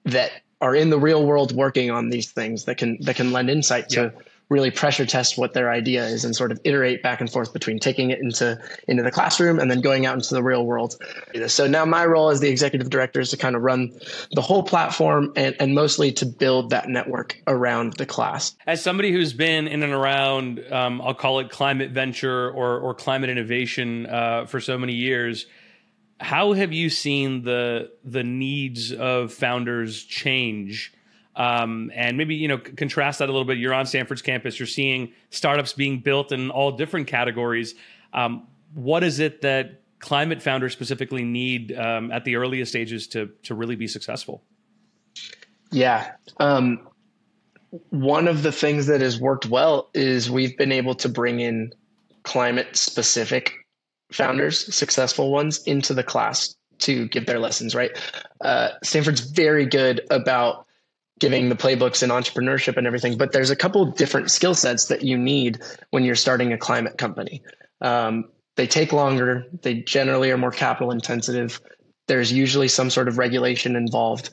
that 0.04 0.30
are 0.60 0.74
in 0.74 0.90
the 0.90 0.98
real 0.98 1.26
world 1.26 1.54
working 1.54 1.90
on 1.90 2.08
these 2.08 2.30
things 2.30 2.64
that 2.64 2.78
can 2.78 2.96
that 3.02 3.16
can 3.16 3.32
lend 3.32 3.50
insight 3.50 3.88
to 3.90 4.12
really 4.48 4.70
pressure 4.70 5.04
test 5.04 5.36
what 5.36 5.54
their 5.54 5.70
idea 5.70 6.04
is 6.04 6.24
and 6.24 6.36
sort 6.36 6.52
of 6.52 6.60
iterate 6.62 7.02
back 7.02 7.20
and 7.20 7.30
forth 7.30 7.52
between 7.52 7.80
taking 7.80 8.10
it 8.10 8.20
into 8.20 8.58
into 8.86 9.02
the 9.02 9.10
classroom 9.10 9.58
and 9.58 9.70
then 9.70 9.80
going 9.80 10.06
out 10.06 10.14
into 10.14 10.34
the 10.34 10.42
real 10.42 10.64
world. 10.64 10.96
So 11.48 11.66
now 11.66 11.84
my 11.84 12.04
role 12.04 12.30
as 12.30 12.40
the 12.40 12.48
executive 12.48 12.88
director 12.88 13.18
is 13.20 13.30
to 13.30 13.36
kind 13.36 13.56
of 13.56 13.62
run 13.62 13.98
the 14.32 14.40
whole 14.40 14.62
platform 14.62 15.32
and, 15.34 15.56
and 15.58 15.74
mostly 15.74 16.12
to 16.12 16.26
build 16.26 16.70
that 16.70 16.88
network 16.88 17.42
around 17.48 17.94
the 17.94 18.06
class. 18.06 18.54
As 18.66 18.82
somebody 18.82 19.10
who's 19.10 19.32
been 19.32 19.66
in 19.66 19.82
and 19.82 19.92
around, 19.92 20.64
um, 20.70 21.00
I'll 21.00 21.14
call 21.14 21.40
it 21.40 21.50
climate 21.50 21.90
venture 21.90 22.50
or 22.50 22.78
or 22.78 22.94
climate 22.94 23.30
innovation 23.30 24.06
uh, 24.06 24.46
for 24.46 24.60
so 24.60 24.78
many 24.78 24.92
years. 24.92 25.46
How 26.20 26.52
have 26.52 26.72
you 26.72 26.88
seen 26.88 27.42
the 27.42 27.90
the 28.04 28.22
needs 28.22 28.92
of 28.92 29.32
founders 29.32 30.04
change 30.04 30.92
um, 31.36 31.92
and 31.94 32.16
maybe 32.16 32.34
you 32.34 32.48
know 32.48 32.58
contrast 32.58 33.18
that 33.18 33.28
a 33.28 33.32
little 33.32 33.44
bit. 33.44 33.58
You're 33.58 33.74
on 33.74 33.86
Stanford's 33.86 34.22
campus. 34.22 34.58
You're 34.58 34.66
seeing 34.66 35.12
startups 35.30 35.72
being 35.72 36.00
built 36.00 36.32
in 36.32 36.50
all 36.50 36.72
different 36.72 37.06
categories. 37.06 37.74
Um, 38.12 38.46
what 38.74 39.04
is 39.04 39.20
it 39.20 39.42
that 39.42 39.82
climate 39.98 40.42
founders 40.42 40.72
specifically 40.72 41.24
need 41.24 41.76
um, 41.76 42.10
at 42.10 42.24
the 42.24 42.36
earliest 42.36 42.72
stages 42.72 43.06
to 43.08 43.30
to 43.44 43.54
really 43.54 43.76
be 43.76 43.86
successful? 43.86 44.42
Yeah. 45.70 46.12
Um, 46.38 46.88
one 47.90 48.28
of 48.28 48.42
the 48.42 48.52
things 48.52 48.86
that 48.86 49.00
has 49.00 49.20
worked 49.20 49.46
well 49.46 49.90
is 49.92 50.30
we've 50.30 50.56
been 50.56 50.72
able 50.72 50.94
to 50.94 51.08
bring 51.08 51.40
in 51.40 51.72
climate 52.22 52.76
specific 52.76 53.52
founders, 54.12 54.74
successful 54.74 55.30
ones, 55.30 55.62
into 55.64 55.92
the 55.92 56.02
class 56.02 56.56
to 56.78 57.08
give 57.08 57.26
their 57.26 57.38
lessons, 57.38 57.74
right? 57.74 57.90
Uh, 58.40 58.70
Stanford's 58.82 59.20
very 59.20 59.66
good 59.66 60.00
about 60.10 60.66
giving 61.18 61.48
the 61.48 61.54
playbooks 61.54 62.02
and 62.02 62.12
entrepreneurship 62.12 62.76
and 62.76 62.86
everything, 62.86 63.16
but 63.16 63.32
there's 63.32 63.50
a 63.50 63.56
couple 63.56 63.86
different 63.86 64.30
skill 64.30 64.54
sets 64.54 64.86
that 64.86 65.02
you 65.02 65.16
need 65.16 65.60
when 65.90 66.04
you're 66.04 66.14
starting 66.14 66.52
a 66.52 66.58
climate 66.58 66.98
company. 66.98 67.42
Um, 67.80 68.26
they 68.56 68.66
take 68.66 68.92
longer. 68.92 69.46
They 69.62 69.74
generally 69.74 70.30
are 70.30 70.38
more 70.38 70.50
capital 70.50 70.90
intensive. 70.90 71.60
There's 72.06 72.32
usually 72.32 72.68
some 72.68 72.90
sort 72.90 73.08
of 73.08 73.18
regulation 73.18 73.76
involved. 73.76 74.30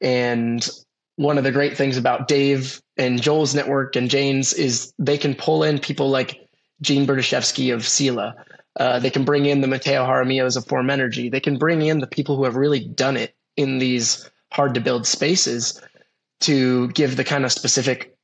And 0.00 0.68
one 1.16 1.38
of 1.38 1.44
the 1.44 1.52
great 1.52 1.76
things 1.76 1.96
about 1.96 2.28
Dave 2.28 2.80
and 2.96 3.20
Joel's 3.20 3.54
network 3.54 3.96
and 3.96 4.10
Jane's 4.10 4.52
is 4.52 4.92
they 4.98 5.18
can 5.18 5.34
pull 5.34 5.62
in 5.62 5.78
people 5.78 6.10
like 6.10 6.48
Gene 6.80 7.06
Berdichevsky 7.06 7.74
of 7.74 7.86
Sila. 7.86 8.34
Uh, 8.78 9.00
they 9.00 9.10
can 9.10 9.24
bring 9.24 9.46
in 9.46 9.60
the 9.60 9.66
Mateo 9.66 10.04
Jaramillos 10.04 10.56
of 10.56 10.66
Form 10.66 10.90
Energy. 10.90 11.28
They 11.28 11.40
can 11.40 11.58
bring 11.58 11.82
in 11.82 11.98
the 11.98 12.06
people 12.06 12.36
who 12.36 12.44
have 12.44 12.54
really 12.54 12.80
done 12.80 13.16
it 13.16 13.34
in 13.56 13.78
these 13.78 14.30
hard 14.52 14.74
to 14.74 14.80
build 14.80 15.06
spaces 15.06 15.80
to 16.40 16.88
give 16.88 17.16
the 17.16 17.24
kind 17.24 17.44
of 17.44 17.52
specific 17.52 18.14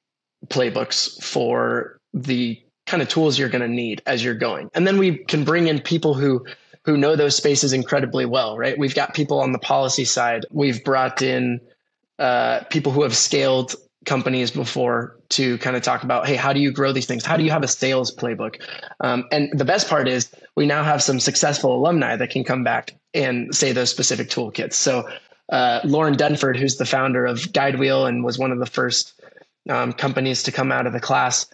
playbooks 0.48 1.22
for 1.22 1.98
the 2.12 2.60
kind 2.86 3.02
of 3.02 3.08
tools 3.08 3.38
you're 3.38 3.48
going 3.48 3.62
to 3.62 3.68
need 3.68 4.02
as 4.06 4.22
you're 4.22 4.34
going. 4.34 4.70
And 4.74 4.86
then 4.86 4.98
we 4.98 5.18
can 5.18 5.44
bring 5.44 5.68
in 5.68 5.80
people 5.80 6.14
who 6.14 6.44
who 6.84 6.98
know 6.98 7.16
those 7.16 7.34
spaces 7.34 7.72
incredibly 7.72 8.26
well, 8.26 8.58
right? 8.58 8.78
We've 8.78 8.94
got 8.94 9.14
people 9.14 9.40
on 9.40 9.52
the 9.52 9.58
policy 9.58 10.04
side. 10.04 10.44
We've 10.50 10.84
brought 10.84 11.22
in 11.22 11.60
uh, 12.18 12.60
people 12.64 12.92
who 12.92 13.02
have 13.02 13.16
scaled 13.16 13.74
companies 14.04 14.50
before 14.50 15.16
to 15.30 15.56
kind 15.58 15.76
of 15.76 15.82
talk 15.82 16.02
about, 16.02 16.26
hey, 16.26 16.36
how 16.36 16.52
do 16.52 16.60
you 16.60 16.70
grow 16.70 16.92
these 16.92 17.06
things? 17.06 17.24
How 17.24 17.38
do 17.38 17.42
you 17.42 17.50
have 17.50 17.62
a 17.62 17.68
sales 17.68 18.14
playbook? 18.14 18.60
Um, 19.00 19.24
and 19.32 19.48
the 19.58 19.64
best 19.64 19.88
part 19.88 20.08
is 20.08 20.30
we 20.56 20.66
now 20.66 20.84
have 20.84 21.02
some 21.02 21.18
successful 21.18 21.74
alumni 21.74 22.16
that 22.16 22.28
can 22.28 22.44
come 22.44 22.62
back 22.62 22.94
and 23.14 23.54
say 23.54 23.72
those 23.72 23.90
specific 23.90 24.28
toolkits. 24.28 24.74
So 24.74 25.08
uh, 25.50 25.80
Lauren 25.84 26.16
Dunford, 26.16 26.56
who's 26.56 26.76
the 26.76 26.86
founder 26.86 27.26
of 27.26 27.38
Guidewheel 27.52 28.08
and 28.08 28.24
was 28.24 28.38
one 28.38 28.52
of 28.52 28.58
the 28.58 28.66
first 28.66 29.20
um, 29.68 29.92
companies 29.92 30.42
to 30.42 30.52
come 30.52 30.72
out 30.72 30.86
of 30.86 30.92
the 30.92 31.00
class, 31.00 31.46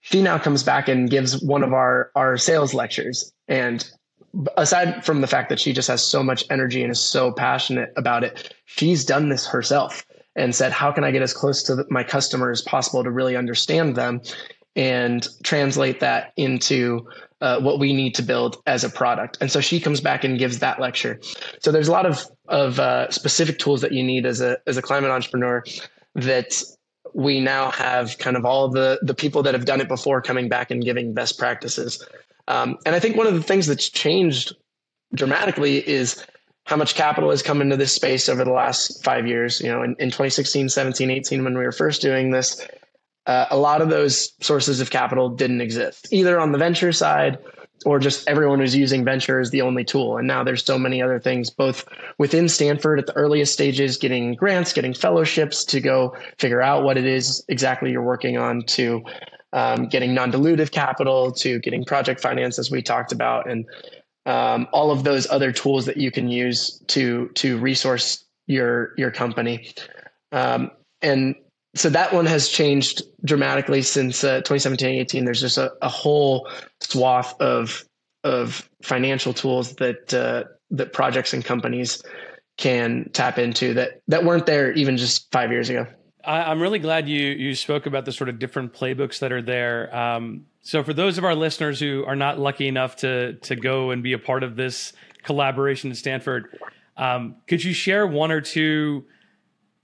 she 0.00 0.22
now 0.22 0.38
comes 0.38 0.62
back 0.62 0.88
and 0.88 1.10
gives 1.10 1.42
one 1.42 1.62
of 1.62 1.72
our 1.72 2.10
our 2.14 2.36
sales 2.36 2.74
lectures. 2.74 3.32
And 3.48 3.88
aside 4.56 5.04
from 5.04 5.20
the 5.20 5.26
fact 5.26 5.48
that 5.48 5.60
she 5.60 5.72
just 5.72 5.88
has 5.88 6.02
so 6.04 6.22
much 6.22 6.44
energy 6.50 6.82
and 6.82 6.92
is 6.92 7.00
so 7.00 7.32
passionate 7.32 7.92
about 7.96 8.24
it, 8.24 8.54
she's 8.66 9.04
done 9.04 9.28
this 9.28 9.46
herself. 9.46 10.04
and 10.36 10.54
said, 10.54 10.70
how 10.70 10.92
can 10.92 11.02
I 11.02 11.10
get 11.10 11.22
as 11.22 11.32
close 11.32 11.62
to 11.64 11.84
my 11.90 12.04
customer 12.04 12.50
as 12.50 12.62
possible 12.62 13.02
to 13.02 13.10
really 13.10 13.36
understand 13.36 13.96
them 13.96 14.20
and 14.76 15.26
translate 15.42 16.00
that 16.00 16.32
into 16.36 17.08
uh, 17.40 17.60
what 17.60 17.78
we 17.78 17.92
need 17.92 18.14
to 18.14 18.22
build 18.22 18.56
as 18.66 18.84
a 18.84 18.88
product. 18.88 19.38
And 19.40 19.50
so 19.50 19.60
she 19.60 19.80
comes 19.80 20.00
back 20.00 20.24
and 20.24 20.38
gives 20.38 20.58
that 20.60 20.80
lecture. 20.80 21.20
So 21.60 21.70
there's 21.70 21.88
a 21.88 21.92
lot 21.92 22.06
of 22.06 22.26
of 22.48 22.78
uh, 22.78 23.10
specific 23.10 23.58
tools 23.58 23.80
that 23.80 23.92
you 23.92 24.02
need 24.02 24.26
as 24.26 24.40
a 24.40 24.58
as 24.66 24.76
a 24.76 24.82
climate 24.82 25.10
entrepreneur 25.10 25.62
that 26.14 26.62
we 27.14 27.40
now 27.40 27.70
have 27.70 28.18
kind 28.18 28.36
of 28.36 28.44
all 28.44 28.68
the 28.68 28.98
the 29.02 29.14
people 29.14 29.42
that 29.42 29.54
have 29.54 29.64
done 29.64 29.80
it 29.80 29.88
before 29.88 30.22
coming 30.22 30.48
back 30.48 30.70
and 30.70 30.84
giving 30.84 31.14
best 31.14 31.38
practices. 31.38 32.04
Um, 32.48 32.78
and 32.86 32.94
I 32.94 33.00
think 33.00 33.16
one 33.16 33.26
of 33.26 33.34
the 33.34 33.42
things 33.42 33.66
that's 33.66 33.88
changed 33.88 34.54
dramatically 35.14 35.86
is 35.86 36.24
how 36.64 36.76
much 36.76 36.94
capital 36.94 37.30
has 37.30 37.42
come 37.42 37.60
into 37.60 37.76
this 37.76 37.92
space 37.92 38.28
over 38.28 38.44
the 38.44 38.52
last 38.52 39.02
five 39.04 39.26
years. 39.26 39.60
You 39.60 39.68
know, 39.68 39.82
in, 39.82 39.90
in 39.98 40.08
2016, 40.08 40.68
17, 40.68 41.10
18, 41.10 41.44
when 41.44 41.56
we 41.56 41.64
were 41.64 41.72
first 41.72 42.02
doing 42.02 42.30
this, 42.30 42.66
uh, 43.26 43.46
a 43.50 43.56
lot 43.56 43.82
of 43.82 43.88
those 43.88 44.32
sources 44.40 44.80
of 44.80 44.90
capital 44.90 45.28
didn't 45.28 45.60
exist, 45.60 46.08
either 46.12 46.38
on 46.38 46.52
the 46.52 46.58
venture 46.58 46.92
side 46.92 47.38
or 47.84 47.98
just 47.98 48.26
everyone 48.28 48.60
was 48.60 48.74
using 48.74 49.04
venture 49.04 49.38
as 49.38 49.50
the 49.50 49.60
only 49.60 49.84
tool. 49.84 50.16
And 50.16 50.26
now 50.26 50.42
there's 50.42 50.64
so 50.64 50.78
many 50.78 51.02
other 51.02 51.20
things, 51.20 51.50
both 51.50 51.84
within 52.18 52.48
Stanford 52.48 52.98
at 52.98 53.06
the 53.06 53.12
earliest 53.14 53.52
stages, 53.52 53.96
getting 53.96 54.34
grants, 54.34 54.72
getting 54.72 54.94
fellowships 54.94 55.64
to 55.66 55.80
go 55.80 56.16
figure 56.38 56.62
out 56.62 56.84
what 56.84 56.96
it 56.96 57.04
is 57.04 57.44
exactly 57.48 57.90
you're 57.90 58.02
working 58.02 58.38
on, 58.38 58.62
to 58.62 59.02
um, 59.52 59.88
getting 59.88 60.14
non 60.14 60.32
dilutive 60.32 60.70
capital, 60.70 61.32
to 61.32 61.58
getting 61.60 61.84
project 61.84 62.20
finance, 62.20 62.58
as 62.58 62.70
we 62.70 62.82
talked 62.82 63.12
about, 63.12 63.48
and 63.48 63.64
um, 64.24 64.66
all 64.72 64.90
of 64.90 65.04
those 65.04 65.28
other 65.30 65.52
tools 65.52 65.86
that 65.86 65.96
you 65.96 66.10
can 66.10 66.28
use 66.28 66.82
to 66.88 67.28
to 67.34 67.58
resource 67.58 68.24
your 68.46 68.92
your 68.96 69.10
company. 69.10 69.72
Um, 70.32 70.70
and 71.02 71.36
so 71.76 71.90
that 71.90 72.12
one 72.12 72.26
has 72.26 72.48
changed 72.48 73.02
dramatically 73.24 73.82
since 73.82 74.24
uh, 74.24 74.38
2017 74.38 75.00
18 75.00 75.24
there's 75.24 75.40
just 75.40 75.58
a, 75.58 75.72
a, 75.82 75.88
whole 75.88 76.48
swath 76.80 77.38
of 77.40 77.84
of 78.24 78.68
financial 78.82 79.32
tools 79.32 79.74
that 79.76 80.12
uh, 80.12 80.44
that 80.70 80.92
projects 80.92 81.32
and 81.32 81.44
companies 81.44 82.02
can 82.56 83.08
tap 83.12 83.38
into 83.38 83.74
that 83.74 84.00
that 84.08 84.24
weren't 84.24 84.46
there 84.46 84.72
even 84.72 84.96
just 84.96 85.30
five 85.30 85.52
years 85.52 85.68
ago 85.68 85.86
I, 86.26 86.50
am 86.50 86.60
really 86.60 86.80
glad 86.80 87.08
you 87.08 87.20
you 87.20 87.54
spoke 87.54 87.86
about 87.86 88.04
the 88.04 88.12
sort 88.12 88.28
of 88.28 88.38
different 88.38 88.72
playbooks 88.72 89.20
that 89.20 89.30
are 89.30 89.42
there. 89.42 89.94
Um, 89.96 90.46
so 90.60 90.82
for 90.82 90.92
those 90.92 91.18
of 91.18 91.24
our 91.24 91.36
listeners 91.36 91.78
who 91.78 92.04
are 92.04 92.16
not 92.16 92.38
lucky 92.38 92.66
enough 92.66 92.96
to 92.96 93.34
to 93.34 93.54
go 93.54 93.92
and 93.92 94.02
be 94.02 94.12
a 94.12 94.18
part 94.18 94.42
of 94.42 94.56
this 94.56 94.92
collaboration 95.22 95.90
at 95.90 95.96
Stanford, 95.96 96.58
um, 96.96 97.36
could 97.46 97.62
you 97.62 97.72
share 97.72 98.06
one 98.06 98.32
or 98.32 98.40
two 98.40 99.04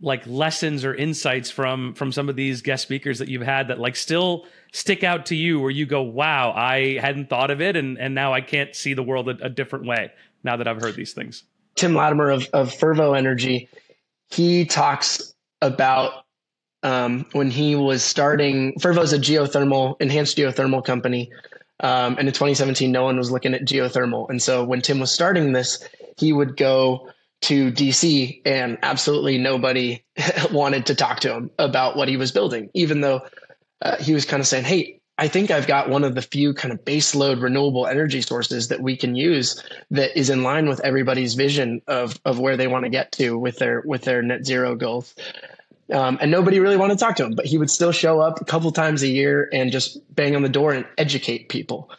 like 0.03 0.27
lessons 0.27 0.85
or 0.85 0.95
insights 0.95 1.51
from 1.51 1.95
from 1.95 2.13
some 2.13 2.29
of 2.29 2.37
these 2.37 2.61
guest 2.61 2.83
speakers 2.83 3.21
that 3.21 3.29
you've 3.29 3.43
had 3.43 3.69
that 3.69 3.79
like 3.79 3.95
still 3.95 4.45
stick 4.73 5.05
out 5.05 5.27
to 5.27 5.37
you 5.37 5.61
where 5.61 5.71
you 5.71 5.87
go 5.87 6.03
wow 6.03 6.53
i 6.53 6.99
hadn't 6.99 7.31
thought 7.31 7.51
of 7.51 7.63
it 7.63 7.77
and 7.77 7.99
and 7.99 8.15
now 8.15 8.35
i 8.35 8.41
can't 8.41 8.75
see 8.75 8.95
the 8.95 9.03
world 9.03 9.29
a, 9.29 9.47
a 9.47 9.49
different 9.49 9.87
way 9.87 10.11
now 10.43 10.57
that 10.57 10.69
i've 10.69 10.81
heard 10.81 10.97
these 10.97 11.13
things. 11.13 11.45
Tim 11.77 11.95
latimer 11.95 12.31
of, 12.31 12.49
of 12.53 12.71
fervo 12.71 13.17
energy 13.17 13.69
he 14.29 14.65
talks 14.65 15.35
about 15.61 16.25
um, 16.83 17.27
when 17.33 17.51
he 17.51 17.77
was 17.77 18.03
starting 18.03 18.75
fervo's 18.81 19.13
a 19.13 19.19
geothermal 19.19 19.95
enhanced 20.01 20.37
geothermal 20.37 20.85
company 20.85 21.31
um, 21.81 22.17
and 22.19 22.27
in 22.27 22.35
2017 22.35 22.91
no 22.91 23.05
one 23.05 23.17
was 23.17 23.31
looking 23.31 23.55
at 23.55 23.65
geothermal. 23.65 24.29
And 24.29 24.43
so 24.43 24.65
when 24.65 24.83
tim 24.83 24.99
was 24.99 25.13
starting 25.13 25.53
this 25.53 25.87
he 26.19 26.33
would 26.33 26.57
go 26.57 27.09
to 27.43 27.73
DC, 27.73 28.41
and 28.45 28.79
absolutely 28.83 29.39
nobody 29.39 30.05
wanted 30.53 30.87
to 30.87 30.95
talk 30.95 31.21
to 31.21 31.33
him 31.33 31.51
about 31.59 31.97
what 31.97 32.09
he 32.09 32.17
was 32.17 32.33
building, 32.33 32.71
even 32.75 33.01
though 33.01 33.23
uh, 33.83 33.97
he 33.97 34.15
was 34.15 34.25
kind 34.25 34.41
of 34.41 34.47
saying, 34.47 34.65
Hey, 34.65 35.01
I 35.19 35.29
think 35.29 35.51
I've 35.51 35.67
got 35.67 35.89
one 35.91 36.05
of 36.05 36.15
the 36.15 36.23
few 36.23 36.55
kind 36.55 36.73
of 36.73 36.85
baseload 36.85 37.43
renewable 37.43 37.87
energy 37.87 38.23
sources 38.23 38.69
that 38.69 38.81
we 38.81 38.97
can 38.97 39.15
use 39.15 39.63
that 39.91 40.19
is 40.19 40.31
in 40.31 40.43
line 40.43 40.69
with 40.69 40.81
everybody's 40.81 41.35
vision 41.35 41.83
of, 41.87 42.19
of 42.25 42.39
where 42.39 42.57
they 42.57 42.67
want 42.67 42.85
to 42.85 42.91
get 42.91 43.13
to 43.13 43.39
with 43.39 43.59
their 43.59 43.83
with 43.85 44.03
their 44.03 44.23
net 44.23 44.47
zero 44.47 44.75
goals. 44.75 45.15
Um, 45.93 46.17
and 46.21 46.31
nobody 46.31 46.59
really 46.59 46.79
wanted 46.79 46.95
to 46.95 47.05
talk 47.05 47.17
to 47.17 47.25
him, 47.25 47.35
but 47.35 47.45
he 47.45 47.59
would 47.59 47.71
still 47.71 47.93
show 47.93 48.21
up 48.21 48.41
a 48.41 48.45
couple 48.45 48.73
times 48.73 49.03
a 49.03 49.09
year 49.09 49.49
and 49.53 49.71
just 49.71 49.99
bang 50.15 50.35
on 50.35 50.43
the 50.43 50.49
door 50.49 50.73
and 50.73 50.87
educate 50.97 51.51
people. 51.51 51.91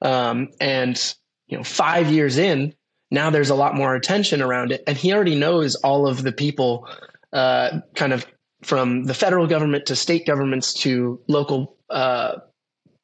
Um, 0.00 0.48
and 0.58 1.14
you 1.48 1.58
know, 1.58 1.64
five 1.64 2.10
years 2.10 2.38
in, 2.38 2.74
now 3.12 3.30
there's 3.30 3.50
a 3.50 3.54
lot 3.54 3.76
more 3.76 3.94
attention 3.94 4.42
around 4.42 4.72
it 4.72 4.82
and 4.86 4.96
he 4.96 5.12
already 5.12 5.36
knows 5.36 5.76
all 5.76 6.08
of 6.08 6.22
the 6.22 6.32
people 6.32 6.88
uh, 7.32 7.80
kind 7.94 8.12
of 8.12 8.26
from 8.62 9.04
the 9.04 9.14
federal 9.14 9.46
government 9.46 9.86
to 9.86 9.94
state 9.94 10.26
governments 10.26 10.72
to 10.72 11.20
local 11.28 11.76
uh, 11.90 12.36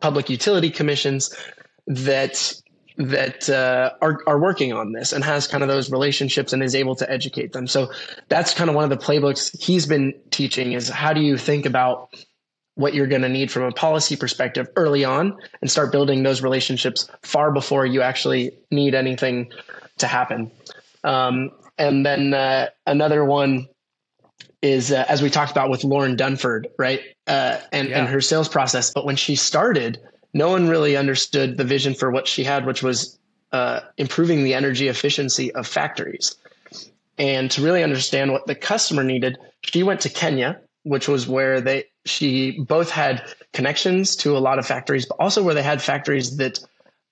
public 0.01 0.31
utility 0.31 0.71
commissions 0.71 1.37
that 1.87 2.55
that 2.97 3.49
uh, 3.49 3.93
are 4.03 4.19
are 4.27 4.41
working 4.41 4.73
on 4.73 4.93
this 4.93 5.13
and 5.13 5.23
has 5.23 5.47
kind 5.47 5.63
of 5.63 5.69
those 5.69 5.91
relationships 5.91 6.53
and 6.53 6.63
is 6.63 6.75
able 6.75 6.97
to 6.97 7.09
educate 7.11 7.53
them. 7.53 7.67
So 7.67 7.93
that's 8.29 8.55
kind 8.55 8.69
of 8.69 8.75
one 8.75 8.85
of 8.85 8.91
the 8.91 9.05
playbooks 9.05 9.57
he's 9.61 9.87
been 9.87 10.15
teaching 10.31 10.73
is 10.73 10.89
how 10.89 11.13
do 11.13 11.21
you 11.21 11.37
think 11.39 11.65
about 11.65 12.09
what 12.75 12.95
you're 12.95 13.07
going 13.07 13.23
to 13.23 13.29
need 13.29 13.51
from 13.51 13.65
a 13.65 13.73
policy 13.73 14.17
perspective 14.17 14.69
early 14.77 15.05
on 15.05 15.37
and 15.61 15.71
start 15.71 15.91
building 15.91 16.23
those 16.23 16.43
relationships 16.43 17.09
far 17.23 17.53
before 17.53 17.85
you 17.85 18.03
actually 18.03 18.53
need 18.71 18.95
anything 18.95 19.51
to 20.01 20.07
happen. 20.07 20.51
Um, 21.05 21.51
and 21.77 22.05
then 22.05 22.35
uh, 22.35 22.69
another 22.87 23.25
one 23.25 23.69
is 24.63 24.91
uh, 24.91 25.05
as 25.09 25.23
we 25.23 25.31
talked 25.31 25.53
about 25.53 25.71
with 25.71 25.85
Lauren 25.85 26.17
Dunford, 26.17 26.67
right? 26.79 27.01
Uh, 27.27 27.59
and 27.73 27.89
yeah. 27.89 27.99
and 27.99 28.09
her 28.09 28.21
sales 28.21 28.49
process. 28.49 28.91
But 28.93 29.05
when 29.05 29.17
she 29.17 29.37
started, 29.37 29.99
no 30.35 30.49
one 30.49 30.69
really 30.69 30.97
understood 30.97 31.57
the 31.57 31.65
vision 31.65 31.95
for 31.95 32.11
what 32.11 32.27
she 32.27 32.45
had, 32.45 32.67
which 32.67 32.83
was 32.83 33.19
uh, 33.53 33.81
improving 33.97 34.45
the 34.45 34.55
energy 34.55 34.89
efficiency 34.89 35.53
of 35.55 35.67
factories. 35.67 36.37
And 37.17 37.51
to 37.53 37.63
really 37.63 37.83
understand 37.83 38.33
what 38.33 38.47
the 38.47 38.55
customer 38.55 39.03
needed, 39.03 39.39
she 39.63 39.83
went 39.83 40.01
to 40.03 40.09
Kenya, 40.09 40.61
which 40.83 41.09
was 41.09 41.27
where 41.27 41.61
they 41.61 41.85
she 42.05 42.61
both 42.61 42.91
had 42.91 43.23
connections 43.53 44.17
to 44.17 44.37
a 44.37 44.41
lot 44.41 44.59
of 44.59 44.67
factories, 44.67 45.07
but 45.07 45.17
also 45.21 45.43
where 45.43 45.55
they 45.55 45.63
had 45.63 45.83
factories 45.83 46.37
that 46.39 46.59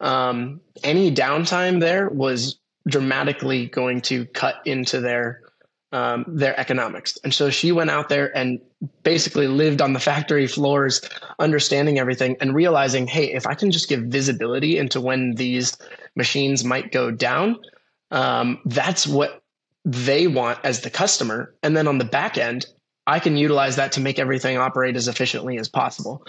um, 0.01 0.61
any 0.83 1.15
downtime 1.15 1.81
there 1.81 2.09
was 2.09 2.59
dramatically 2.87 3.67
going 3.67 4.01
to 4.03 4.27
cut 4.27 4.57
into 4.65 5.01
their 5.01 5.41
um, 5.93 6.25
their 6.27 6.59
economics. 6.59 7.17
And 7.25 7.33
so 7.33 7.49
she 7.49 7.73
went 7.73 7.91
out 7.91 8.09
there 8.09 8.37
and 8.37 8.61
basically 9.03 9.47
lived 9.47 9.81
on 9.81 9.93
the 9.93 10.01
factory 10.01 10.47
floors, 10.47 11.01
understanding 11.39 11.99
everything 11.99 12.37
and 12.41 12.55
realizing, 12.55 13.07
hey, 13.07 13.33
if 13.33 13.47
I 13.47 13.55
can 13.55 13.71
just 13.71 13.89
give 13.89 14.03
visibility 14.03 14.79
into 14.79 15.01
when 15.01 15.37
these 15.37 15.77
machines 16.17 16.65
might 16.65 16.93
go 16.93 17.11
down, 17.11 17.57
um, 18.11 18.61
that's 18.67 19.07
what 19.07 19.43
they 19.85 20.27
want 20.27 20.59
as 20.65 20.81
the 20.81 20.91
customer. 20.91 21.55
And 21.63 21.77
then 21.77 21.87
on 21.89 21.99
the 21.99 22.05
back 22.05 22.37
end, 22.37 22.67
I 23.07 23.21
can 23.21 23.37
utilize 23.37 23.77
that 23.77 23.93
to 23.93 24.01
make 24.01 24.19
everything 24.19 24.59
operate 24.59 24.97
as 24.97 25.07
efficiently 25.07 25.59
as 25.59 25.69
possible. 25.69 26.27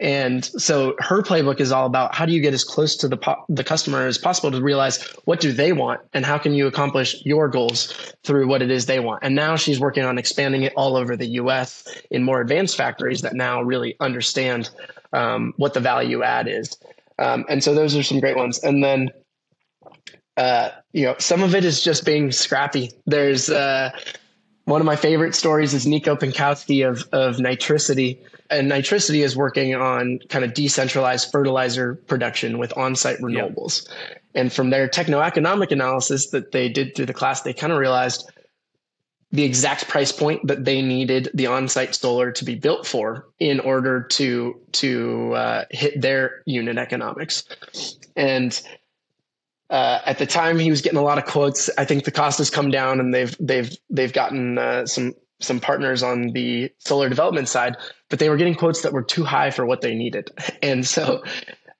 And 0.00 0.44
so 0.44 0.96
her 0.98 1.22
playbook 1.22 1.60
is 1.60 1.70
all 1.70 1.86
about 1.86 2.14
how 2.14 2.26
do 2.26 2.32
you 2.32 2.40
get 2.40 2.52
as 2.52 2.64
close 2.64 2.96
to 2.96 3.08
the 3.08 3.16
po- 3.16 3.44
the 3.48 3.62
customer 3.62 4.06
as 4.06 4.18
possible 4.18 4.50
to 4.50 4.60
realize 4.60 5.00
what 5.24 5.40
do 5.40 5.52
they 5.52 5.72
want 5.72 6.00
and 6.12 6.26
how 6.26 6.36
can 6.36 6.52
you 6.52 6.66
accomplish 6.66 7.24
your 7.24 7.48
goals 7.48 7.94
through 8.24 8.48
what 8.48 8.60
it 8.60 8.72
is 8.72 8.86
they 8.86 8.98
want. 8.98 9.22
And 9.22 9.36
now 9.36 9.54
she's 9.54 9.78
working 9.78 10.04
on 10.04 10.18
expanding 10.18 10.64
it 10.64 10.72
all 10.76 10.96
over 10.96 11.16
the 11.16 11.26
U.S. 11.26 11.86
in 12.10 12.24
more 12.24 12.40
advanced 12.40 12.76
factories 12.76 13.22
that 13.22 13.34
now 13.34 13.62
really 13.62 13.94
understand 14.00 14.68
um, 15.12 15.54
what 15.58 15.74
the 15.74 15.80
value 15.80 16.24
add 16.24 16.48
is. 16.48 16.76
Um, 17.20 17.44
and 17.48 17.62
so 17.62 17.72
those 17.72 17.94
are 17.94 18.02
some 18.02 18.18
great 18.18 18.36
ones. 18.36 18.58
And 18.64 18.82
then 18.82 19.10
uh, 20.36 20.70
you 20.92 21.04
know, 21.04 21.14
some 21.18 21.42
of 21.42 21.54
it 21.54 21.64
is 21.64 21.82
just 21.82 22.04
being 22.04 22.32
scrappy. 22.32 22.90
There's 23.06 23.48
uh, 23.48 23.90
one 24.64 24.80
of 24.80 24.86
my 24.86 24.96
favorite 24.96 25.34
stories 25.34 25.74
is 25.74 25.86
Nico 25.86 26.16
Pinkowski 26.16 26.88
of 26.88 27.08
of 27.12 27.36
Nitricity 27.36 28.18
and 28.50 28.70
Nitricity 28.70 29.24
is 29.24 29.36
working 29.36 29.74
on 29.74 30.18
kind 30.28 30.44
of 30.44 30.54
decentralized 30.54 31.30
fertilizer 31.30 31.96
production 32.06 32.58
with 32.58 32.76
on-site 32.76 33.18
renewables. 33.18 33.88
Yep. 33.88 34.22
And 34.34 34.52
from 34.52 34.70
their 34.70 34.88
techno-economic 34.88 35.70
analysis 35.70 36.30
that 36.30 36.52
they 36.52 36.68
did 36.68 36.94
through 36.94 37.06
the 37.06 37.14
class, 37.14 37.42
they 37.42 37.52
kind 37.52 37.72
of 37.72 37.78
realized 37.78 38.30
the 39.32 39.42
exact 39.42 39.88
price 39.88 40.12
point 40.12 40.46
that 40.46 40.64
they 40.64 40.80
needed 40.80 41.28
the 41.34 41.46
on-site 41.46 41.94
solar 41.94 42.30
to 42.32 42.44
be 42.44 42.54
built 42.54 42.86
for 42.86 43.26
in 43.40 43.58
order 43.60 44.02
to 44.02 44.60
to 44.72 45.32
uh, 45.34 45.64
hit 45.70 46.00
their 46.00 46.42
unit 46.46 46.78
economics. 46.78 47.44
And 48.14 48.60
uh, 49.70 50.00
at 50.04 50.18
the 50.18 50.26
time, 50.26 50.58
he 50.58 50.70
was 50.70 50.82
getting 50.82 50.98
a 50.98 51.02
lot 51.02 51.18
of 51.18 51.24
quotes. 51.24 51.68
I 51.78 51.84
think 51.84 52.04
the 52.04 52.12
cost 52.12 52.38
has 52.38 52.50
come 52.50 52.70
down, 52.70 53.00
and 53.00 53.12
they've 53.12 53.36
they've 53.40 53.76
they've 53.90 54.12
gotten 54.12 54.58
uh, 54.58 54.86
some 54.86 55.14
some 55.44 55.60
partners 55.60 56.02
on 56.02 56.28
the 56.28 56.70
solar 56.78 57.08
development 57.08 57.48
side, 57.48 57.76
but 58.08 58.18
they 58.18 58.28
were 58.28 58.36
getting 58.36 58.54
quotes 58.54 58.82
that 58.82 58.92
were 58.92 59.02
too 59.02 59.24
high 59.24 59.50
for 59.50 59.66
what 59.66 59.80
they 59.80 59.94
needed. 59.94 60.30
And 60.62 60.86
so 60.86 61.22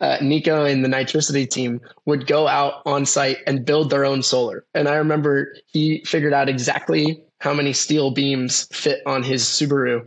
uh, 0.00 0.18
Nico 0.20 0.64
and 0.64 0.84
the 0.84 0.88
Nitricity 0.88 1.48
team 1.48 1.80
would 2.04 2.26
go 2.26 2.46
out 2.46 2.82
on 2.84 3.06
site 3.06 3.38
and 3.46 3.64
build 3.64 3.90
their 3.90 4.04
own 4.04 4.22
solar. 4.22 4.64
And 4.74 4.88
I 4.88 4.96
remember 4.96 5.54
he 5.66 6.02
figured 6.04 6.34
out 6.34 6.48
exactly 6.48 7.22
how 7.40 7.54
many 7.54 7.72
steel 7.72 8.10
beams 8.10 8.64
fit 8.72 9.00
on 9.06 9.22
his 9.22 9.44
Subaru 9.44 10.04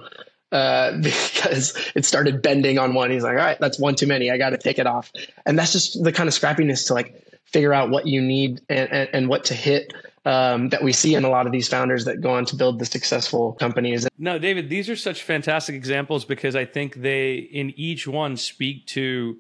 uh, 0.52 0.98
because 1.02 1.76
it 1.96 2.06
started 2.06 2.42
bending 2.42 2.78
on 2.78 2.94
one. 2.94 3.12
He's 3.12 3.24
like, 3.24 3.38
all 3.38 3.46
right, 3.46 3.60
that's 3.60 3.80
one 3.80 3.96
too 3.96 4.08
many. 4.08 4.30
I 4.30 4.38
got 4.38 4.52
to 4.52 4.58
take 4.58 4.80
it 4.80 4.88
off. 4.88 5.12
And 5.46 5.58
that's 5.58 5.72
just 5.72 6.04
the 6.04 6.12
kind 6.12 6.28
of 6.28 6.34
scrappiness 6.34 6.88
to 6.88 6.94
like 6.94 7.24
figure 7.46 7.74
out 7.74 7.90
what 7.90 8.06
you 8.06 8.22
need 8.22 8.62
and, 8.70 8.92
and, 8.92 9.10
and 9.14 9.30
what 9.30 9.46
to 9.46 9.54
hit. 9.54 9.94
Um, 10.28 10.68
that 10.70 10.84
we 10.84 10.92
see 10.92 11.16
in 11.16 11.24
a 11.24 11.30
lot 11.30 11.46
of 11.46 11.54
these 11.54 11.70
founders 11.70 12.04
that 12.04 12.20
go 12.20 12.32
on 12.32 12.44
to 12.48 12.58
build 12.58 12.80
the 12.80 12.86
successful 12.86 13.54
companies. 13.54 14.06
No, 14.18 14.38
David, 14.38 14.70
these 14.70 14.90
are 14.90 14.96
such 14.98 15.24
fantastic 15.24 15.74
examples 15.74 16.26
because 16.26 16.54
I 16.54 16.66
think 16.66 16.96
they, 16.96 17.36
in 17.36 17.74
each 17.78 18.08
one, 18.08 18.36
speak 18.36 18.86
to 18.88 19.38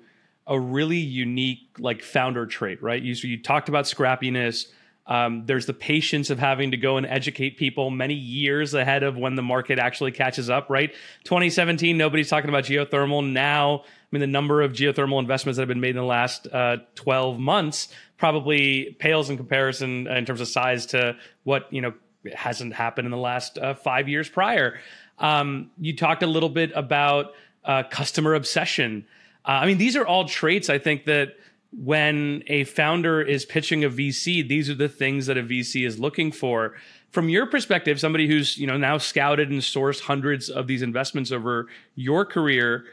a 0.48 0.58
really 0.58 0.96
unique 0.96 1.67
like 1.77 2.01
founder 2.01 2.46
trait, 2.46 2.82
right? 2.82 3.03
You, 3.03 3.15
you 3.15 3.44
talked 3.44 3.67
about 3.67 3.84
scrappiness. 3.84 4.67
Um, 5.08 5.46
there's 5.46 5.65
the 5.65 5.74
patience 5.74 6.29
of 6.29 6.39
having 6.39 6.72
to 6.72 6.77
go 6.77 6.96
and 6.96 7.06
educate 7.06 7.58
people 7.58 7.89
many 7.89 8.13
years 8.13 8.74
ahead 8.74 9.03
of 9.03 9.17
when 9.17 9.36
the 9.36 9.41
market 9.41 9.79
actually 9.79 10.13
catches 10.13 10.50
up, 10.50 10.70
right? 10.70 10.94
2017, 11.25 11.98
nobody's 11.98 12.29
talking 12.29 12.50
about 12.50 12.63
geothermal. 12.63 13.29
Now, 13.29 13.84
I 13.84 14.08
mean, 14.12 14.22
the 14.22 14.27
number 14.27 14.62
of 14.62 14.72
geothermal 14.72 15.20
investments 15.20 15.58
that 15.58 15.63
have 15.63 15.67
been 15.67 15.82
made 15.82 15.91
in 15.91 15.98
the 15.98 16.03
last 16.03 16.48
uh, 16.48 16.77
12 16.96 17.39
months 17.39 17.89
probably 18.17 18.95
pales 19.00 19.29
in 19.29 19.38
comparison 19.38 20.07
in 20.07 20.25
terms 20.25 20.41
of 20.41 20.47
size 20.47 20.86
to 20.88 21.15
what, 21.43 21.71
you 21.71 21.81
know, 21.81 21.93
hasn't 22.36 22.74
happened 22.74 23.05
in 23.05 23.12
the 23.12 23.17
last 23.17 23.57
uh, 23.57 23.74
five 23.74 24.09
years 24.09 24.27
prior. 24.27 24.79
Um, 25.19 25.71
you 25.79 25.95
talked 25.95 26.24
a 26.24 26.27
little 26.27 26.50
bit 26.50 26.71
about 26.75 27.33
uh, 27.63 27.83
customer 27.83 28.33
obsession. 28.33 29.05
Uh, 29.45 29.51
I 29.51 29.65
mean, 29.65 29.77
these 29.77 29.95
are 29.95 30.05
all 30.05 30.25
traits 30.25 30.69
I 30.69 30.79
think 30.79 31.05
that 31.05 31.36
when 31.71 32.43
a 32.47 32.63
founder 32.63 33.21
is 33.21 33.45
pitching 33.45 33.83
a 33.83 33.89
VC, 33.89 34.47
these 34.47 34.69
are 34.69 34.75
the 34.75 34.89
things 34.89 35.25
that 35.27 35.38
a 35.38 35.43
VC 35.43 35.86
is 35.86 36.00
looking 36.00 36.31
for. 36.31 36.75
From 37.12 37.29
your 37.29 37.45
perspective, 37.45 38.00
somebody 38.00 38.27
who's 38.27 38.57
you 38.57 38.67
know 38.67 38.77
now 38.77 38.97
scouted 38.97 39.50
and 39.50 39.62
sourced 39.62 40.01
hundreds 40.01 40.50
of 40.50 40.67
these 40.67 40.81
investments 40.81 41.31
over 41.31 41.67
your 41.95 42.25
career, 42.25 42.86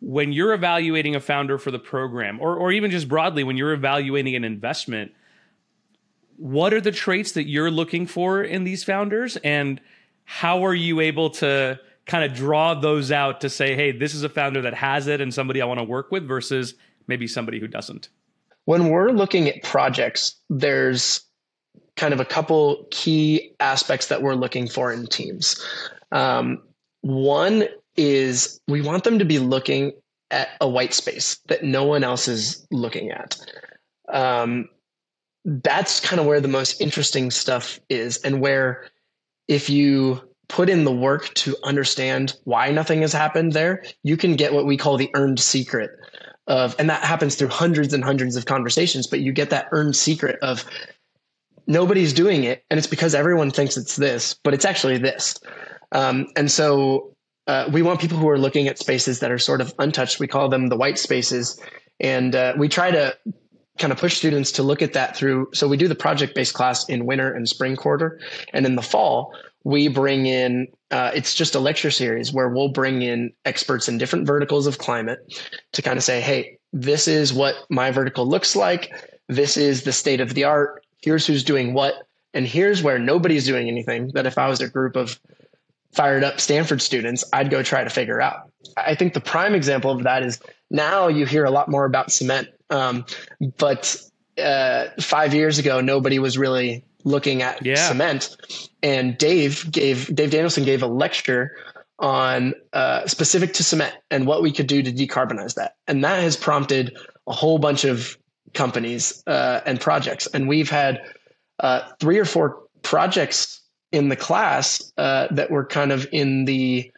when 0.00 0.32
you're 0.32 0.52
evaluating 0.52 1.16
a 1.16 1.20
founder 1.20 1.58
for 1.58 1.70
the 1.70 1.78
program, 1.78 2.40
or 2.40 2.56
or 2.56 2.72
even 2.72 2.90
just 2.90 3.08
broadly 3.08 3.44
when 3.44 3.56
you're 3.56 3.72
evaluating 3.72 4.34
an 4.34 4.44
investment, 4.44 5.12
what 6.36 6.72
are 6.72 6.80
the 6.80 6.92
traits 6.92 7.32
that 7.32 7.48
you're 7.48 7.70
looking 7.70 8.06
for 8.06 8.42
in 8.42 8.64
these 8.64 8.84
founders, 8.84 9.36
and 9.38 9.80
how 10.24 10.64
are 10.64 10.74
you 10.74 11.00
able 11.00 11.30
to 11.30 11.78
kind 12.06 12.24
of 12.24 12.36
draw 12.36 12.74
those 12.74 13.12
out 13.12 13.40
to 13.42 13.50
say, 13.50 13.74
hey, 13.74 13.92
this 13.92 14.14
is 14.14 14.22
a 14.22 14.28
founder 14.28 14.62
that 14.62 14.74
has 14.74 15.06
it 15.06 15.20
and 15.20 15.32
somebody 15.32 15.60
I 15.60 15.66
want 15.66 15.78
to 15.78 15.84
work 15.84 16.10
with 16.10 16.26
versus 16.26 16.74
maybe 17.06 17.26
somebody 17.26 17.60
who 17.60 17.66
doesn't? 17.66 18.08
When 18.64 18.88
we're 18.88 19.10
looking 19.10 19.48
at 19.48 19.62
projects, 19.62 20.36
there's 20.48 21.22
kind 21.96 22.14
of 22.14 22.20
a 22.20 22.24
couple 22.24 22.86
key 22.90 23.54
aspects 23.60 24.06
that 24.08 24.22
we're 24.22 24.34
looking 24.34 24.68
for 24.68 24.92
in 24.92 25.06
teams. 25.06 25.62
Um, 26.12 26.62
one 27.00 27.64
is 27.98 28.60
we 28.68 28.80
want 28.80 29.04
them 29.04 29.18
to 29.18 29.24
be 29.24 29.38
looking 29.38 29.92
at 30.30 30.50
a 30.60 30.68
white 30.68 30.94
space 30.94 31.38
that 31.48 31.64
no 31.64 31.84
one 31.84 32.04
else 32.04 32.28
is 32.28 32.66
looking 32.70 33.10
at. 33.10 33.36
Um, 34.08 34.68
that's 35.44 36.00
kind 36.00 36.20
of 36.20 36.26
where 36.26 36.40
the 36.40 36.48
most 36.48 36.80
interesting 36.80 37.30
stuff 37.30 37.80
is, 37.88 38.18
and 38.18 38.40
where 38.40 38.84
if 39.48 39.68
you 39.68 40.22
put 40.48 40.70
in 40.70 40.84
the 40.84 40.92
work 40.92 41.32
to 41.34 41.56
understand 41.64 42.34
why 42.44 42.70
nothing 42.70 43.02
has 43.02 43.12
happened 43.12 43.52
there, 43.52 43.84
you 44.02 44.16
can 44.16 44.36
get 44.36 44.52
what 44.52 44.66
we 44.66 44.76
call 44.76 44.96
the 44.96 45.10
earned 45.14 45.40
secret 45.40 45.90
of, 46.46 46.74
and 46.78 46.88
that 46.88 47.02
happens 47.02 47.34
through 47.34 47.48
hundreds 47.48 47.92
and 47.92 48.02
hundreds 48.02 48.36
of 48.36 48.46
conversations, 48.46 49.06
but 49.06 49.20
you 49.20 49.32
get 49.32 49.50
that 49.50 49.68
earned 49.72 49.96
secret 49.96 50.38
of 50.40 50.64
nobody's 51.66 52.14
doing 52.14 52.44
it. 52.44 52.64
And 52.70 52.78
it's 52.78 52.86
because 52.86 53.14
everyone 53.14 53.50
thinks 53.50 53.76
it's 53.76 53.96
this, 53.96 54.34
but 54.42 54.54
it's 54.54 54.64
actually 54.64 54.98
this. 54.98 55.38
Um, 55.92 56.26
and 56.36 56.50
so 56.50 57.14
uh, 57.48 57.68
we 57.72 57.82
want 57.82 58.00
people 58.00 58.18
who 58.18 58.28
are 58.28 58.38
looking 58.38 58.68
at 58.68 58.78
spaces 58.78 59.20
that 59.20 59.32
are 59.32 59.38
sort 59.38 59.60
of 59.60 59.74
untouched. 59.78 60.20
We 60.20 60.28
call 60.28 60.48
them 60.48 60.68
the 60.68 60.76
white 60.76 60.98
spaces. 60.98 61.60
And 61.98 62.36
uh, 62.36 62.54
we 62.56 62.68
try 62.68 62.90
to 62.90 63.16
kind 63.78 63.92
of 63.92 63.98
push 63.98 64.16
students 64.16 64.52
to 64.52 64.62
look 64.62 64.82
at 64.82 64.92
that 64.92 65.16
through. 65.16 65.48
So 65.54 65.66
we 65.66 65.76
do 65.76 65.88
the 65.88 65.94
project 65.94 66.34
based 66.34 66.54
class 66.54 66.88
in 66.88 67.06
winter 67.06 67.32
and 67.32 67.48
spring 67.48 67.74
quarter. 67.74 68.20
And 68.52 68.66
in 68.66 68.76
the 68.76 68.82
fall, 68.82 69.34
we 69.64 69.88
bring 69.88 70.26
in 70.26 70.68
uh, 70.90 71.10
it's 71.14 71.34
just 71.34 71.54
a 71.54 71.60
lecture 71.60 71.90
series 71.90 72.32
where 72.32 72.48
we'll 72.48 72.68
bring 72.68 73.02
in 73.02 73.32
experts 73.44 73.88
in 73.88 73.98
different 73.98 74.26
verticals 74.26 74.66
of 74.66 74.78
climate 74.78 75.20
to 75.72 75.82
kind 75.82 75.98
of 75.98 76.04
say 76.04 76.20
hey 76.20 76.58
this 76.72 77.06
is 77.08 77.32
what 77.34 77.54
my 77.68 77.90
vertical 77.90 78.26
looks 78.26 78.56
like 78.56 78.90
this 79.26 79.56
is 79.56 79.82
the 79.82 79.92
state 79.92 80.20
of 80.20 80.32
the 80.32 80.44
art 80.44 80.86
here's 81.02 81.26
who's 81.26 81.44
doing 81.44 81.74
what 81.74 81.94
and 82.32 82.46
here's 82.46 82.82
where 82.82 82.98
nobody's 82.98 83.44
doing 83.44 83.68
anything 83.68 84.10
that 84.14 84.26
if 84.26 84.38
i 84.38 84.48
was 84.48 84.60
a 84.62 84.68
group 84.68 84.96
of 84.96 85.20
fired 85.92 86.24
up 86.24 86.40
stanford 86.40 86.80
students 86.80 87.24
i'd 87.32 87.50
go 87.50 87.62
try 87.62 87.82
to 87.82 87.90
figure 87.90 88.20
out 88.20 88.50
i 88.76 88.94
think 88.94 89.14
the 89.14 89.20
prime 89.20 89.54
example 89.54 89.90
of 89.90 90.02
that 90.02 90.22
is 90.22 90.40
now 90.70 91.08
you 91.08 91.26
hear 91.26 91.44
a 91.44 91.50
lot 91.50 91.68
more 91.68 91.84
about 91.84 92.12
cement 92.12 92.48
um, 92.70 93.04
but 93.56 94.00
uh, 94.38 94.88
five 95.00 95.32
years 95.32 95.58
ago 95.58 95.80
nobody 95.80 96.18
was 96.18 96.36
really 96.36 96.84
looking 97.04 97.42
at 97.42 97.64
yeah. 97.64 97.76
cement. 97.76 98.36
And 98.82 99.16
Dave 99.18 99.70
gave 99.70 100.14
Dave 100.14 100.30
Danielson 100.30 100.64
gave 100.64 100.82
a 100.82 100.86
lecture 100.86 101.56
on 101.98 102.54
uh, 102.72 103.06
specific 103.06 103.54
to 103.54 103.64
cement 103.64 103.94
and 104.10 104.26
what 104.26 104.42
we 104.42 104.52
could 104.52 104.68
do 104.68 104.82
to 104.82 104.92
decarbonize 104.92 105.54
that. 105.54 105.74
And 105.88 106.04
that 106.04 106.22
has 106.22 106.36
prompted 106.36 106.96
a 107.26 107.32
whole 107.32 107.58
bunch 107.58 107.84
of 107.84 108.16
companies 108.54 109.22
uh, 109.26 109.60
and 109.66 109.80
projects. 109.80 110.26
And 110.28 110.48
we've 110.48 110.70
had 110.70 111.02
uh, 111.58 111.88
three 111.98 112.18
or 112.18 112.24
four 112.24 112.62
projects 112.82 113.60
in 113.92 114.08
the 114.08 114.16
class 114.16 114.92
uh, 114.98 115.28
that 115.30 115.50
were 115.50 115.64
kind 115.64 115.92
of 115.92 116.06
in 116.12 116.44
the 116.44 116.90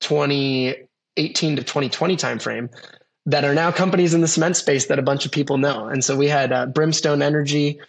2018 0.00 1.56
to 1.56 1.62
2020 1.62 2.16
timeframe 2.16 2.68
that 3.26 3.44
are 3.44 3.54
now 3.54 3.72
companies 3.72 4.12
in 4.12 4.20
the 4.20 4.28
cement 4.28 4.56
space 4.56 4.86
that 4.86 4.98
a 4.98 5.02
bunch 5.02 5.24
of 5.24 5.32
people 5.32 5.56
know. 5.56 5.86
And 5.86 6.04
so 6.04 6.16
we 6.16 6.28
had 6.28 6.52
uh, 6.52 6.66
Brimstone 6.66 7.22
Energy, 7.22 7.80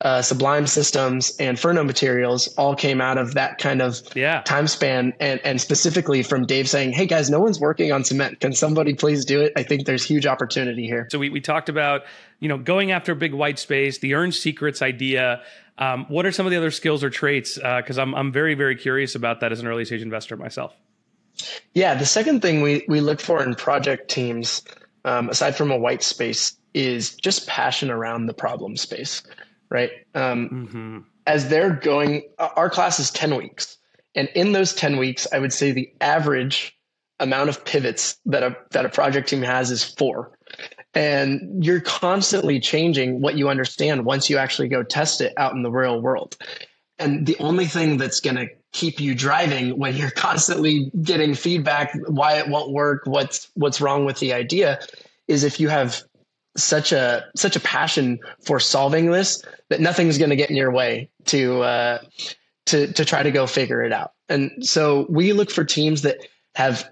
uh, 0.00 0.22
Sublime 0.22 0.66
Systems 0.66 1.34
and 1.38 1.56
Furno 1.56 1.84
Materials 1.84 2.48
all 2.56 2.74
came 2.76 3.00
out 3.00 3.16
of 3.16 3.34
that 3.34 3.58
kind 3.58 3.80
of 3.80 4.00
yeah. 4.14 4.42
time 4.42 4.66
span, 4.66 5.14
and 5.18 5.40
and 5.44 5.60
specifically 5.60 6.22
from 6.22 6.46
Dave 6.46 6.68
saying, 6.68 6.92
"Hey 6.92 7.06
guys, 7.06 7.30
no 7.30 7.40
one's 7.40 7.58
working 7.58 7.90
on 7.90 8.04
cement. 8.04 8.40
Can 8.40 8.52
somebody 8.52 8.94
please 8.94 9.24
do 9.24 9.40
it?" 9.40 9.52
I 9.56 9.62
think 9.62 9.86
there's 9.86 10.04
huge 10.04 10.26
opportunity 10.26 10.86
here. 10.86 11.08
So 11.10 11.18
we 11.18 11.30
we 11.30 11.40
talked 11.40 11.68
about 11.68 12.02
you 12.40 12.48
know 12.48 12.58
going 12.58 12.90
after 12.90 13.12
a 13.12 13.16
big 13.16 13.32
white 13.32 13.58
space, 13.58 13.98
the 13.98 14.14
earned 14.14 14.34
secrets 14.34 14.82
idea. 14.82 15.42
Um, 15.78 16.06
what 16.08 16.24
are 16.24 16.32
some 16.32 16.46
of 16.46 16.50
the 16.50 16.56
other 16.56 16.70
skills 16.70 17.02
or 17.02 17.10
traits? 17.10 17.56
Because 17.56 17.98
uh, 17.98 18.02
I'm 18.02 18.14
I'm 18.14 18.32
very 18.32 18.54
very 18.54 18.76
curious 18.76 19.14
about 19.14 19.40
that 19.40 19.52
as 19.52 19.60
an 19.60 19.66
early 19.66 19.84
stage 19.84 20.02
investor 20.02 20.36
myself. 20.36 20.74
Yeah, 21.74 21.94
the 21.94 22.06
second 22.06 22.42
thing 22.42 22.62
we 22.62 22.84
we 22.88 23.00
look 23.00 23.20
for 23.20 23.42
in 23.42 23.54
project 23.54 24.10
teams, 24.10 24.62
um, 25.04 25.28
aside 25.28 25.56
from 25.56 25.70
a 25.70 25.76
white 25.76 26.02
space, 26.02 26.56
is 26.74 27.14
just 27.16 27.46
passion 27.48 27.90
around 27.90 28.26
the 28.26 28.34
problem 28.34 28.76
space 28.76 29.22
right? 29.74 29.90
Um, 30.14 30.48
mm-hmm. 30.48 30.98
As 31.26 31.48
they're 31.48 31.72
going, 31.72 32.22
our 32.38 32.70
class 32.70 33.00
is 33.00 33.10
10 33.10 33.36
weeks. 33.36 33.76
And 34.14 34.28
in 34.34 34.52
those 34.52 34.72
10 34.72 34.98
weeks, 34.98 35.26
I 35.32 35.40
would 35.40 35.52
say 35.52 35.72
the 35.72 35.92
average 36.00 36.78
amount 37.18 37.48
of 37.48 37.64
pivots 37.64 38.16
that 38.26 38.42
a, 38.42 38.56
that 38.70 38.84
a 38.84 38.88
project 38.88 39.28
team 39.28 39.42
has 39.42 39.70
is 39.70 39.82
four. 39.82 40.38
And 40.94 41.64
you're 41.64 41.80
constantly 41.80 42.60
changing 42.60 43.20
what 43.20 43.36
you 43.36 43.48
understand 43.48 44.04
once 44.04 44.30
you 44.30 44.38
actually 44.38 44.68
go 44.68 44.82
test 44.82 45.20
it 45.20 45.32
out 45.36 45.52
in 45.54 45.62
the 45.62 45.70
real 45.70 46.00
world. 46.00 46.36
And 46.98 47.26
the 47.26 47.36
only 47.38 47.66
thing 47.66 47.96
that's 47.96 48.20
going 48.20 48.36
to 48.36 48.46
keep 48.72 49.00
you 49.00 49.14
driving 49.14 49.78
when 49.78 49.96
you're 49.96 50.10
constantly 50.28 50.90
getting 51.02 51.34
feedback 51.34 51.92
why 52.06 52.38
it 52.38 52.48
won't 52.48 52.70
work, 52.70 53.02
what's 53.06 53.50
what's 53.54 53.80
wrong 53.80 54.04
with 54.04 54.18
the 54.18 54.32
idea 54.32 54.80
is 55.26 55.44
if 55.44 55.58
you 55.58 55.68
have 55.68 56.02
such 56.56 56.92
a 56.92 57.24
such 57.34 57.56
a 57.56 57.60
passion 57.60 58.18
for 58.44 58.60
solving 58.60 59.10
this 59.10 59.42
that 59.70 59.80
nothing's 59.80 60.18
going 60.18 60.30
to 60.30 60.36
get 60.36 60.50
in 60.50 60.56
your 60.56 60.70
way 60.70 61.10
to 61.24 61.62
uh, 61.62 61.98
to 62.66 62.92
to 62.92 63.04
try 63.04 63.22
to 63.22 63.30
go 63.30 63.46
figure 63.46 63.82
it 63.82 63.92
out. 63.92 64.12
And 64.28 64.64
so 64.64 65.06
we 65.08 65.32
look 65.32 65.50
for 65.50 65.64
teams 65.64 66.02
that 66.02 66.18
have 66.54 66.88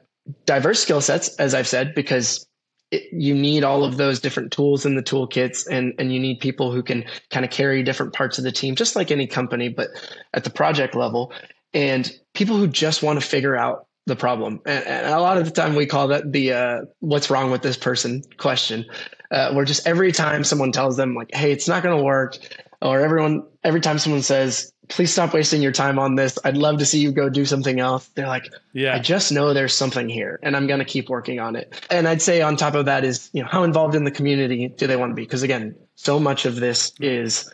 diverse 0.46 0.80
skill 0.80 1.00
sets, 1.00 1.34
as 1.36 1.54
I've 1.54 1.68
said, 1.68 1.94
because 1.94 2.46
it, 2.92 3.12
you 3.12 3.34
need 3.34 3.64
all 3.64 3.82
of 3.84 3.96
those 3.96 4.20
different 4.20 4.52
tools 4.52 4.86
in 4.86 4.94
the 4.94 5.02
toolkits, 5.02 5.66
and 5.66 5.94
and 5.98 6.12
you 6.12 6.20
need 6.20 6.38
people 6.38 6.70
who 6.70 6.82
can 6.82 7.04
kind 7.30 7.44
of 7.44 7.50
carry 7.50 7.82
different 7.82 8.12
parts 8.12 8.38
of 8.38 8.44
the 8.44 8.52
team, 8.52 8.76
just 8.76 8.94
like 8.94 9.10
any 9.10 9.26
company, 9.26 9.68
but 9.68 9.88
at 10.34 10.44
the 10.44 10.50
project 10.50 10.94
level, 10.94 11.32
and 11.74 12.12
people 12.34 12.56
who 12.56 12.68
just 12.68 13.02
want 13.02 13.20
to 13.20 13.26
figure 13.26 13.56
out 13.56 13.86
the 14.06 14.16
problem. 14.16 14.60
And, 14.66 14.84
and, 14.84 15.06
a 15.06 15.20
lot 15.20 15.38
of 15.38 15.44
the 15.44 15.50
time 15.50 15.74
we 15.74 15.86
call 15.86 16.08
that 16.08 16.30
the 16.32 16.52
uh, 16.52 16.80
what's 17.00 17.30
wrong 17.30 17.50
with 17.50 17.62
this 17.62 17.76
person 17.76 18.22
question, 18.36 18.84
uh, 19.30 19.52
where 19.52 19.64
just 19.64 19.86
every 19.86 20.12
time 20.12 20.44
someone 20.44 20.70
tells 20.70 20.96
them 20.96 21.14
like, 21.14 21.30
hey, 21.32 21.50
it's 21.50 21.68
not 21.68 21.82
going 21.82 21.96
to 21.96 22.02
work, 22.04 22.36
or 22.82 23.00
everyone 23.00 23.46
every 23.64 23.80
time 23.80 23.98
someone 23.98 24.22
says, 24.22 24.72
please 24.88 25.12
stop 25.12 25.32
wasting 25.32 25.62
your 25.62 25.72
time 25.72 25.98
on 25.98 26.16
this. 26.16 26.38
I'd 26.44 26.56
love 26.56 26.78
to 26.78 26.84
see 26.84 27.00
you 27.00 27.12
go 27.12 27.28
do 27.28 27.44
something 27.44 27.80
else. 27.80 28.08
They're 28.08 28.26
like, 28.26 28.52
yeah, 28.72 28.94
I 28.94 28.98
just 28.98 29.32
know 29.32 29.54
there's 29.54 29.74
something 29.74 30.08
here 30.08 30.38
and 30.42 30.56
I'm 30.56 30.66
going 30.66 30.80
to 30.80 30.84
keep 30.84 31.08
working 31.08 31.40
on 31.40 31.56
it. 31.56 31.72
And 31.90 32.08
I'd 32.08 32.20
say 32.20 32.42
on 32.42 32.56
top 32.56 32.74
of 32.74 32.86
that 32.86 33.04
is, 33.04 33.30
you 33.32 33.42
know, 33.42 33.48
how 33.48 33.62
involved 33.62 33.94
in 33.94 34.04
the 34.04 34.10
community 34.10 34.68
do 34.68 34.86
they 34.86 34.96
want 34.96 35.12
to 35.12 35.14
be? 35.14 35.22
Because 35.22 35.42
again, 35.42 35.74
so 35.94 36.18
much 36.18 36.44
of 36.44 36.56
this 36.56 36.92
is 37.00 37.50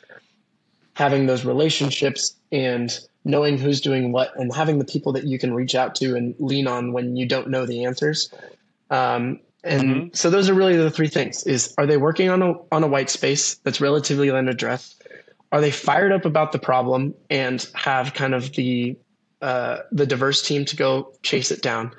having 0.95 1.27
those 1.27 1.45
relationships 1.45 2.35
and 2.51 2.99
knowing 3.25 3.59
who's 3.59 3.81
doing 3.81 4.11
what 4.11 4.35
and 4.37 4.53
having 4.55 4.79
the 4.79 4.85
people 4.85 5.12
that 5.12 5.25
you 5.25 5.38
can 5.38 5.55
reach 5.55 5.75
out 5.75 5.95
to 5.97 6.17
and 6.17 6.35
lean 6.38 6.67
on 6.67 6.93
when 6.93 7.14
you 7.14 7.27
don't 7.27 7.49
know 7.49 7.67
the 7.67 7.85
answers. 7.85 8.33
Um, 8.91 9.41
and 9.64 9.83
mm-hmm. 9.83 10.09
so 10.14 10.31
those 10.31 10.49
are 10.49 10.55
really 10.55 10.77
the 10.77 10.91
three 10.91 11.09
things 11.09 11.45
is 11.45 11.75
are 11.79 11.87
they 11.87 11.97
working 11.97 12.31
on 12.31 12.43
a 12.43 12.55
on 12.73 12.85
a 12.85 12.87
white 12.87 13.11
space 13.11 13.57
that's 13.57 13.81
relatively 13.81 14.31
unaddressed? 14.31 14.98
Are 15.51 15.61
they 15.61 15.71
fired 15.71 16.13
up 16.13 16.25
about 16.25 16.53
the 16.53 16.59
problem 16.59 17.15
and 17.31 17.67
have 17.75 18.15
kind 18.15 18.35
of 18.35 18.53
the 18.53 18.97
uh, 19.41 19.79
the 19.93 20.07
diverse 20.07 20.43
team 20.43 20.65
to 20.67 20.77
go 20.77 21.13
chase 21.23 21.51
it 21.51 21.63
down? 21.63 21.93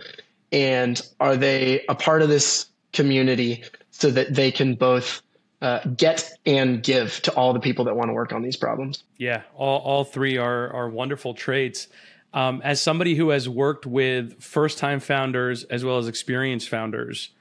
And 0.52 1.02
are 1.20 1.38
they 1.38 1.86
a 1.88 1.96
part 1.96 2.22
of 2.22 2.30
this 2.30 2.68
community 2.94 3.64
so 3.92 4.10
that 4.12 4.34
they 4.34 4.52
can 4.52 4.76
both 4.76 5.22
uh, 5.62 5.80
get 5.98 6.32
and 6.46 6.82
give 6.82 7.22
to 7.22 7.34
all 7.34 7.54
the 7.54 7.60
people 7.60 7.86
that 7.86 7.96
want 7.96 8.10
to 8.10 8.14
work 8.14 8.32
on 8.32 8.42
these 8.42 8.56
problems. 8.56 9.04
Yeah, 9.18 9.42
all, 9.56 9.80
all 9.80 10.04
three 10.04 10.38
are 10.38 10.72
are 10.72 10.90
wonderful 10.90 11.34
traits. 11.34 11.88
Um, 12.34 12.62
as 12.64 12.80
somebody 12.80 13.16
who 13.16 13.30
has 13.30 13.50
worked 13.50 13.86
with 13.86 14.42
first 14.42 14.78
time 14.78 15.00
founders 15.00 15.64
as 15.66 15.84
well 15.84 15.98
as 15.98 16.08
experienced 16.08 16.70
founders, 16.70 17.32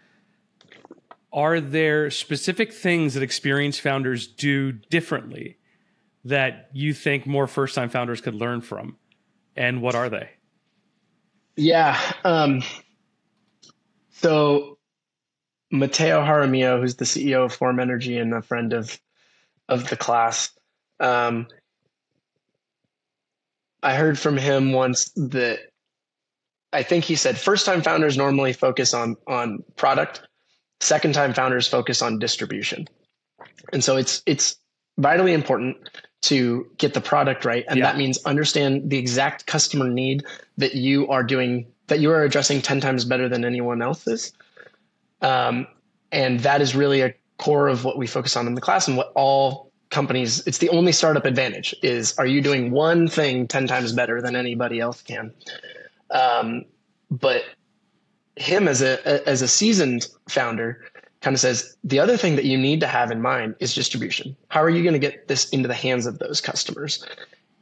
are 1.33 1.61
there 1.61 2.11
specific 2.11 2.73
things 2.73 3.14
that 3.14 3.23
experienced 3.23 3.83
founders 3.83 4.27
do 4.27 4.73
differently 4.73 5.59
that 6.28 6.68
you 6.72 6.94
think 6.94 7.26
more 7.26 7.46
first 7.46 7.74
time 7.74 7.88
founders 7.88 8.20
could 8.20 8.34
learn 8.34 8.60
from? 8.60 8.96
And 9.56 9.82
what 9.82 9.94
are 9.94 10.08
they? 10.08 10.30
Yeah. 11.56 11.98
Um, 12.24 12.62
so 14.10 14.78
Mateo 15.70 16.24
Jaramillo, 16.24 16.80
who's 16.80 16.96
the 16.96 17.04
CEO 17.04 17.44
of 17.44 17.52
Form 17.52 17.80
Energy 17.80 18.16
and 18.18 18.32
a 18.32 18.42
friend 18.42 18.72
of 18.72 18.98
of 19.68 19.90
the 19.90 19.96
class, 19.96 20.50
um, 21.00 21.46
I 23.82 23.94
heard 23.94 24.18
from 24.18 24.36
him 24.36 24.72
once 24.72 25.10
that 25.16 25.58
I 26.72 26.82
think 26.82 27.04
he 27.04 27.16
said 27.16 27.36
first 27.36 27.66
time 27.66 27.82
founders 27.82 28.16
normally 28.16 28.52
focus 28.52 28.94
on 28.94 29.16
on 29.26 29.64
product, 29.76 30.22
second 30.80 31.14
time 31.14 31.34
founders 31.34 31.66
focus 31.66 32.02
on 32.02 32.18
distribution, 32.18 32.86
and 33.72 33.82
so 33.82 33.96
it's 33.96 34.22
it's 34.26 34.56
vitally 34.98 35.32
important 35.32 35.76
to 36.20 36.68
get 36.76 36.94
the 36.94 37.00
product 37.00 37.44
right, 37.44 37.64
and 37.68 37.78
yeah. 37.78 37.87
that 37.87 37.96
means 37.96 38.18
understand 38.24 38.90
the 38.90 38.98
exact 38.98 39.46
customer 39.46 39.88
need 39.88 40.24
that 40.56 40.74
you 40.74 41.08
are 41.08 41.22
doing 41.22 41.66
that 41.87 42.00
you 42.00 42.11
are 42.11 42.22
addressing 42.22 42.61
ten 42.61 42.80
times 42.80 43.04
better 43.04 43.28
than 43.28 43.44
anyone 43.44 43.80
else 43.80 44.06
is 44.06 44.32
um, 45.22 45.66
and 46.12 46.40
that 46.40 46.61
is 46.61 46.74
really 46.74 47.00
a 47.00 47.14
core 47.38 47.68
of 47.68 47.84
what 47.84 47.96
we 47.96 48.06
focus 48.06 48.37
on 48.37 48.46
in 48.46 48.54
the 48.54 48.61
class 48.61 48.88
and 48.88 48.96
what 48.96 49.12
all 49.14 49.70
companies 49.90 50.46
it's 50.46 50.58
the 50.58 50.68
only 50.70 50.92
startup 50.92 51.24
advantage 51.24 51.74
is 51.82 52.16
are 52.18 52.26
you 52.26 52.42
doing 52.42 52.70
one 52.70 53.08
thing 53.08 53.46
10 53.46 53.66
times 53.66 53.92
better 53.92 54.20
than 54.20 54.37
anybody 54.37 54.80
else 54.80 55.02
can? 55.02 55.32
Um, 56.11 56.64
but 57.11 57.42
him 58.37 58.68
as 58.68 58.82
a 58.82 59.28
as 59.28 59.42
a 59.42 59.48
seasoned 59.48 60.08
founder 60.28 60.84
kind 61.20 61.35
of 61.35 61.40
says 61.40 61.76
the 61.85 61.98
other 61.98 62.16
thing 62.16 62.37
that 62.37 62.44
you 62.44 62.57
need 62.57 62.81
to 62.81 62.87
have 62.87 63.11
in 63.11 63.20
mind 63.20 63.54
is 63.61 63.74
distribution 63.74 64.37
how 64.48 64.62
are 64.62 64.70
you 64.70 64.83
going 64.83 64.92
to 64.92 64.98
get 64.98 65.28
this 65.28 65.48
into 65.50 65.68
the 65.68 65.74
hands 65.74 66.07
of 66.07 66.18
those 66.18 66.40
customers 66.40 67.04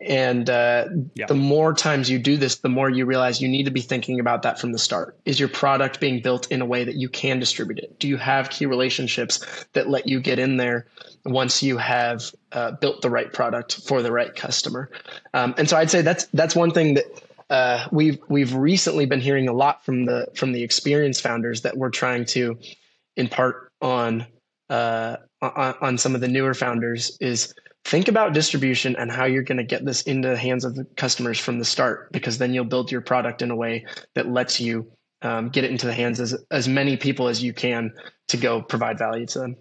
and 0.00 0.50
uh, 0.50 0.86
yeah. 1.14 1.26
the 1.26 1.34
more 1.34 1.72
times 1.72 2.10
you 2.10 2.18
do 2.18 2.36
this, 2.36 2.56
the 2.56 2.68
more 2.68 2.90
you 2.90 3.06
realize 3.06 3.40
you 3.40 3.48
need 3.48 3.64
to 3.64 3.70
be 3.70 3.80
thinking 3.80 4.20
about 4.20 4.42
that 4.42 4.58
from 4.58 4.72
the 4.72 4.78
start. 4.78 5.18
Is 5.24 5.40
your 5.40 5.48
product 5.48 6.00
being 6.00 6.20
built 6.20 6.50
in 6.52 6.60
a 6.60 6.66
way 6.66 6.84
that 6.84 6.96
you 6.96 7.08
can 7.08 7.40
distribute 7.40 7.78
it? 7.78 7.98
Do 7.98 8.06
you 8.06 8.18
have 8.18 8.50
key 8.50 8.66
relationships 8.66 9.44
that 9.72 9.88
let 9.88 10.06
you 10.06 10.20
get 10.20 10.38
in 10.38 10.58
there 10.58 10.86
once 11.24 11.62
you 11.62 11.78
have 11.78 12.30
uh, 12.52 12.72
built 12.72 13.00
the 13.00 13.10
right 13.10 13.32
product 13.32 13.80
for 13.86 14.02
the 14.02 14.12
right 14.12 14.34
customer? 14.34 14.90
Um, 15.32 15.54
and 15.56 15.68
so 15.68 15.78
I'd 15.78 15.90
say 15.90 16.02
that's 16.02 16.24
that's 16.26 16.54
one 16.54 16.72
thing 16.72 16.94
that 16.94 17.06
uh, 17.48 17.86
we've 17.90 18.18
we've 18.28 18.54
recently 18.54 19.06
been 19.06 19.20
hearing 19.20 19.48
a 19.48 19.54
lot 19.54 19.84
from 19.84 20.04
the 20.04 20.28
from 20.34 20.52
the 20.52 20.62
experienced 20.62 21.22
founders 21.22 21.62
that 21.62 21.78
we're 21.78 21.90
trying 21.90 22.26
to 22.26 22.58
impart 23.16 23.72
on 23.80 24.26
uh, 24.68 25.16
on, 25.42 25.74
on 25.80 25.98
some 25.98 26.14
of 26.14 26.20
the 26.20 26.28
newer 26.28 26.54
founders 26.54 27.16
is 27.20 27.54
think 27.84 28.08
about 28.08 28.32
distribution 28.32 28.96
and 28.96 29.12
how 29.12 29.24
you're 29.24 29.44
going 29.44 29.58
to 29.58 29.64
get 29.64 29.84
this 29.84 30.02
into 30.02 30.28
the 30.28 30.36
hands 30.36 30.64
of 30.64 30.74
the 30.74 30.84
customers 30.96 31.38
from 31.38 31.58
the 31.58 31.64
start 31.64 32.10
because 32.10 32.38
then 32.38 32.52
you'll 32.52 32.64
build 32.64 32.90
your 32.90 33.00
product 33.00 33.42
in 33.42 33.50
a 33.50 33.56
way 33.56 33.86
that 34.14 34.26
lets 34.28 34.60
you 34.60 34.90
um, 35.22 35.48
get 35.48 35.62
it 35.62 35.70
into 35.70 35.86
the 35.86 35.92
hands 35.92 36.20
as 36.20 36.36
as 36.50 36.68
many 36.68 36.96
people 36.96 37.28
as 37.28 37.42
you 37.42 37.52
can 37.52 37.92
to 38.28 38.36
go 38.36 38.60
provide 38.60 38.98
value 38.98 39.26
to 39.26 39.38
them 39.38 39.56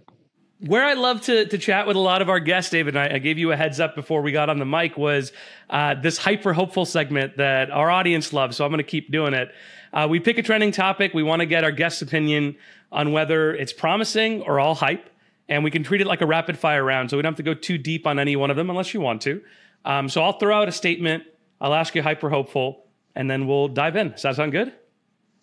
where 0.60 0.86
I 0.86 0.94
love 0.94 1.22
to, 1.22 1.46
to 1.46 1.58
chat 1.58 1.86
with 1.86 1.98
a 1.98 2.00
lot 2.00 2.22
of 2.22 2.30
our 2.30 2.40
guests, 2.40 2.72
David, 2.72 2.96
I, 2.96 3.16
I, 3.16 3.20
gave 3.20 3.38
you 3.38 3.52
a 3.52 3.58
heads 3.58 3.80
up 3.80 3.94
before 3.94 4.22
we 4.22 4.32
got 4.32 4.50
on 4.50 4.58
the 4.58 4.66
mic, 4.66 4.98
was 4.98 5.34
uh, 5.70 5.96
this 5.96 6.18
hyper 6.18 6.54
hopeful 6.54 6.86
segment 6.86 7.38
that 7.38 7.72
our 7.72 7.92
audience 7.92 8.32
loves. 8.32 8.56
So 8.58 8.66
I'm 8.66 8.72
going 8.72 8.78
to 8.78 8.84
keep 8.84 9.12
doing 9.12 9.34
it. 9.34 9.50
Uh, 9.94 10.08
we 10.10 10.20
pick 10.20 10.38
a 10.38 10.42
trending 10.42 10.72
topic. 10.72 11.14
We 11.14 11.24
want 11.24 11.42
to 11.42 11.46
get 11.46 11.64
our 11.64 11.72
guest's 11.72 12.02
opinion 12.02 12.56
on 12.96 13.12
whether 13.12 13.54
it's 13.54 13.74
promising 13.74 14.42
or 14.42 14.60
all 14.60 14.74
hype 14.74 15.10
and 15.48 15.64
we 15.64 15.70
can 15.70 15.84
treat 15.84 16.02
it 16.02 16.08
like 16.08 16.22
a 16.22 16.26
rapid 16.26 16.58
fire 16.58 16.84
round. 16.84 17.10
So 17.10 17.18
we 17.18 17.24
don't 17.24 17.34
have 17.34 17.38
to 17.38 17.44
go 17.44 17.54
too 17.54 17.78
deep 17.78 18.08
on 18.08 18.18
any 18.18 18.36
one 18.36 18.50
of 18.50 18.58
them 18.58 18.70
unless 18.70 18.94
you 18.94 19.02
want 19.02 19.22
to. 19.24 19.42
Um, 19.84 20.10
so 20.10 20.24
I'll 20.24 20.40
throw 20.40 20.60
out 20.62 20.68
a 20.68 20.72
statement. 20.72 21.24
I'll 21.62 21.76
ask 21.76 21.94
you 21.94 22.02
hyper 22.02 22.30
hopeful, 22.30 22.86
and 23.14 23.30
then 23.30 23.48
we'll 23.48 23.68
dive 23.68 23.96
in. 23.96 24.12
Does 24.12 24.24
that 24.24 24.36
sound 24.36 24.52
good? 24.52 24.74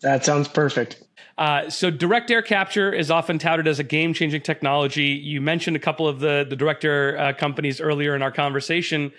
That 0.01 0.25
sounds 0.25 0.49
perfect. 0.49 1.01
Uh, 1.39 1.71
so 1.71 1.91
direct 1.91 2.31
air 2.31 2.43
capture 2.43 2.93
is 2.93 3.11
often 3.11 3.39
touted 3.39 3.69
as 3.69 3.79
a 3.79 3.85
game 3.85 4.13
changing 4.13 4.43
technology. 4.43 5.11
You 5.11 5.41
mentioned 5.41 5.77
a 5.77 5.81
couple 5.81 6.09
of 6.09 6.19
the, 6.19 6.45
the 6.49 6.57
direct 6.57 6.85
air 6.85 7.17
uh, 7.19 7.33
companies 7.33 7.81
earlier 7.81 8.17
in 8.17 8.23
our 8.23 8.33
conversation, 8.33 9.13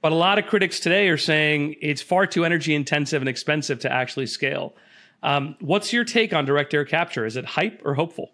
but 0.00 0.12
a 0.12 0.14
lot 0.14 0.38
of 0.38 0.46
critics 0.46 0.78
today 0.78 1.08
are 1.08 1.18
saying 1.18 1.74
it's 1.82 2.00
far 2.00 2.26
too 2.26 2.44
energy 2.44 2.74
intensive 2.74 3.20
and 3.20 3.28
expensive 3.28 3.80
to 3.80 3.92
actually 3.92 4.26
scale. 4.26 4.74
Um, 5.22 5.56
what's 5.60 5.92
your 5.92 6.04
take 6.04 6.32
on 6.32 6.44
direct 6.44 6.72
air 6.74 6.84
capture? 6.84 7.26
Is 7.26 7.36
it 7.36 7.44
hype 7.44 7.82
or 7.84 7.94
hopeful? 7.94 8.30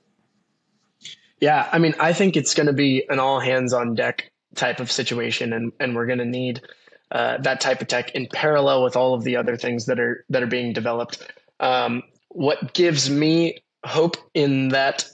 Yeah, 1.40 1.68
I 1.73 1.79
mean, 1.79 1.94
I 1.99 2.12
think 2.12 2.37
it's 2.37 2.55
going 2.55 2.66
to 2.66 2.73
be 2.73 3.05
an 3.09 3.18
all 3.18 3.40
hands 3.40 3.73
on 3.73 3.94
deck 3.94 4.33
type 4.55 4.81
of 4.81 4.90
situation, 4.90 5.53
and 5.53 5.73
and 5.81 5.94
we're 5.94 6.07
going 6.07 6.18
to 6.18 6.25
need 6.25 6.62
uh, 7.11 7.38
that 7.38 7.61
type 7.61 7.81
of 7.81 7.88
tech 7.88 8.14
in 8.14 8.29
parallel 8.33 8.83
with 8.83 8.97
all 8.97 9.14
of 9.14 9.25
the 9.25 9.37
other 9.37 9.57
things 9.57 9.87
that 9.87 10.01
are 10.01 10.25
that 10.31 10.42
are 10.42 10.47
being 10.47 10.73
developed. 10.73 11.27
Um, 11.61 12.03
what 12.29 12.75
gives 12.75 13.11
me 13.11 13.62
hope 13.85 14.16
in 14.35 14.68
that 14.68 15.05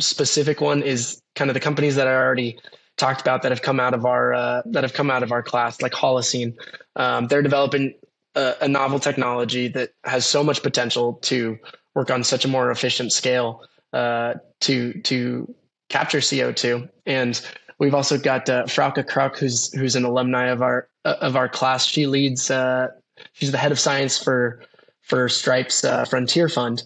specific 0.00 0.60
one 0.60 0.82
is 0.82 1.20
kind 1.34 1.50
of 1.50 1.54
the 1.54 1.60
companies 1.60 1.96
that 1.96 2.08
I 2.08 2.14
already 2.14 2.58
talked 2.96 3.20
about 3.20 3.42
that 3.42 3.52
have 3.52 3.62
come 3.62 3.78
out 3.78 3.94
of 3.94 4.04
our 4.04 4.34
uh, 4.34 4.62
that 4.66 4.84
have 4.84 4.92
come 4.92 5.10
out 5.10 5.22
of 5.22 5.32
our 5.32 5.42
class, 5.42 5.80
like 5.80 5.92
Holocene. 5.92 6.54
Um, 6.96 7.28
they're 7.28 7.42
developing 7.42 7.94
a, 8.36 8.68
novel 8.68 8.98
technology 8.98 9.68
that 9.68 9.90
has 10.04 10.26
so 10.26 10.44
much 10.44 10.62
potential 10.62 11.14
to 11.22 11.58
work 11.94 12.10
on 12.10 12.22
such 12.22 12.44
a 12.44 12.48
more 12.48 12.70
efficient 12.70 13.12
scale 13.12 13.62
uh, 13.92 14.34
to 14.60 15.00
to 15.02 15.54
capture 15.88 16.18
CO2. 16.18 16.88
And 17.06 17.40
we've 17.78 17.94
also 17.94 18.18
got 18.18 18.48
uh, 18.48 18.64
Frauke 18.64 19.04
Kracke, 19.06 19.38
who's 19.38 19.72
who's 19.72 19.96
an 19.96 20.04
alumni 20.04 20.48
of 20.48 20.62
our 20.62 20.88
of 21.04 21.36
our 21.36 21.48
class. 21.48 21.86
She 21.86 22.06
leads. 22.06 22.50
Uh, 22.50 22.88
she's 23.32 23.52
the 23.52 23.58
head 23.58 23.72
of 23.72 23.80
science 23.80 24.22
for 24.22 24.62
for 25.02 25.28
Stripe's 25.28 25.84
uh, 25.84 26.04
Frontier 26.04 26.48
Fund, 26.48 26.82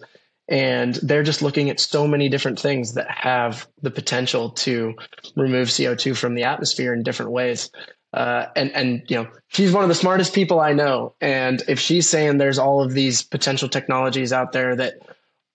and 0.49 0.95
they're 0.97 1.23
just 1.23 1.43
looking 1.43 1.71
at 1.71 1.81
so 1.81 2.07
many 2.07 2.29
different 2.29 2.61
things 2.61 2.95
that 2.95 3.11
have 3.11 3.67
the 3.83 3.91
potential 3.91 4.51
to 4.51 4.95
remove 5.37 5.69
CO2 5.69 6.17
from 6.17 6.35
the 6.35 6.45
atmosphere 6.45 6.93
in 6.93 7.03
different 7.03 7.33
ways. 7.33 7.71
Uh, 8.13 8.47
and 8.57 8.73
and 8.75 9.03
you 9.09 9.17
know 9.17 9.29
she's 9.49 9.73
one 9.73 9.85
of 9.85 9.89
the 9.89 9.95
smartest 9.95 10.35
people 10.35 10.59
I 10.59 10.73
know, 10.73 11.15
and 11.21 11.63
if 11.69 11.79
she's 11.79 12.09
saying 12.09 12.39
there's 12.39 12.59
all 12.59 12.83
of 12.83 12.93
these 12.93 13.23
potential 13.23 13.69
technologies 13.69 14.33
out 14.33 14.51
there 14.51 14.75
that 14.75 14.95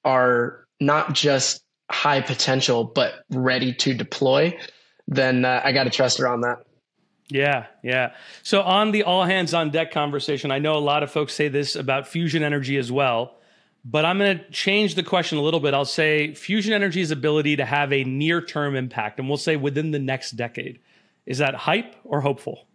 are 0.06 0.66
not 0.80 1.14
just 1.14 1.62
high 1.92 2.22
potential 2.22 2.86
but 2.86 3.26
ready 3.30 3.74
to 3.74 3.94
deploy, 3.94 4.58
then 5.08 5.44
uh, 5.44 5.62
I 5.64 5.74
got 5.74 5.84
to 5.84 5.90
trust 5.90 6.18
her 6.20 6.28
on 6.28 6.42
that. 6.42 6.60
Yeah, 7.30 7.66
yeah. 7.84 8.14
So 8.44 8.62
on 8.62 8.92
the 8.92 9.04
all 9.04 9.26
hands 9.26 9.54
on 9.54 9.72
deck 9.72 9.92
conversation, 9.92 10.52
I 10.52 10.60
know 10.60 10.78
a 10.78 10.80
lot 10.80 11.04
of 11.04 11.12
folks 11.12 11.34
say 11.34 11.48
this 11.48 11.76
about 11.76 12.08
fusion 12.08 12.44
energy 12.44 12.78
as 12.78 12.92
well, 12.92 13.36
but 13.84 14.06
I'm 14.06 14.18
going 14.18 14.38
to 14.38 14.50
change 14.52 14.96
the 14.96 15.04
question 15.04 15.38
a 15.38 15.42
little 15.42 15.60
bit. 15.60 15.74
I'll 15.74 15.86
say 15.86 16.34
fusion 16.36 16.74
energy's 16.74 17.12
ability 17.12 17.56
to 17.58 17.66
have 17.66 17.92
a 17.92 18.04
near 18.04 18.42
term 18.42 18.76
impact, 18.76 19.20
and 19.20 19.28
we'll 19.28 19.38
say 19.38 19.56
within 19.56 19.92
the 19.92 20.00
next 20.00 20.32
decade. 20.32 20.80
Is 21.26 21.40
that 21.40 21.56
hype 21.56 21.96
or 22.04 22.22
hopeful? 22.22 22.68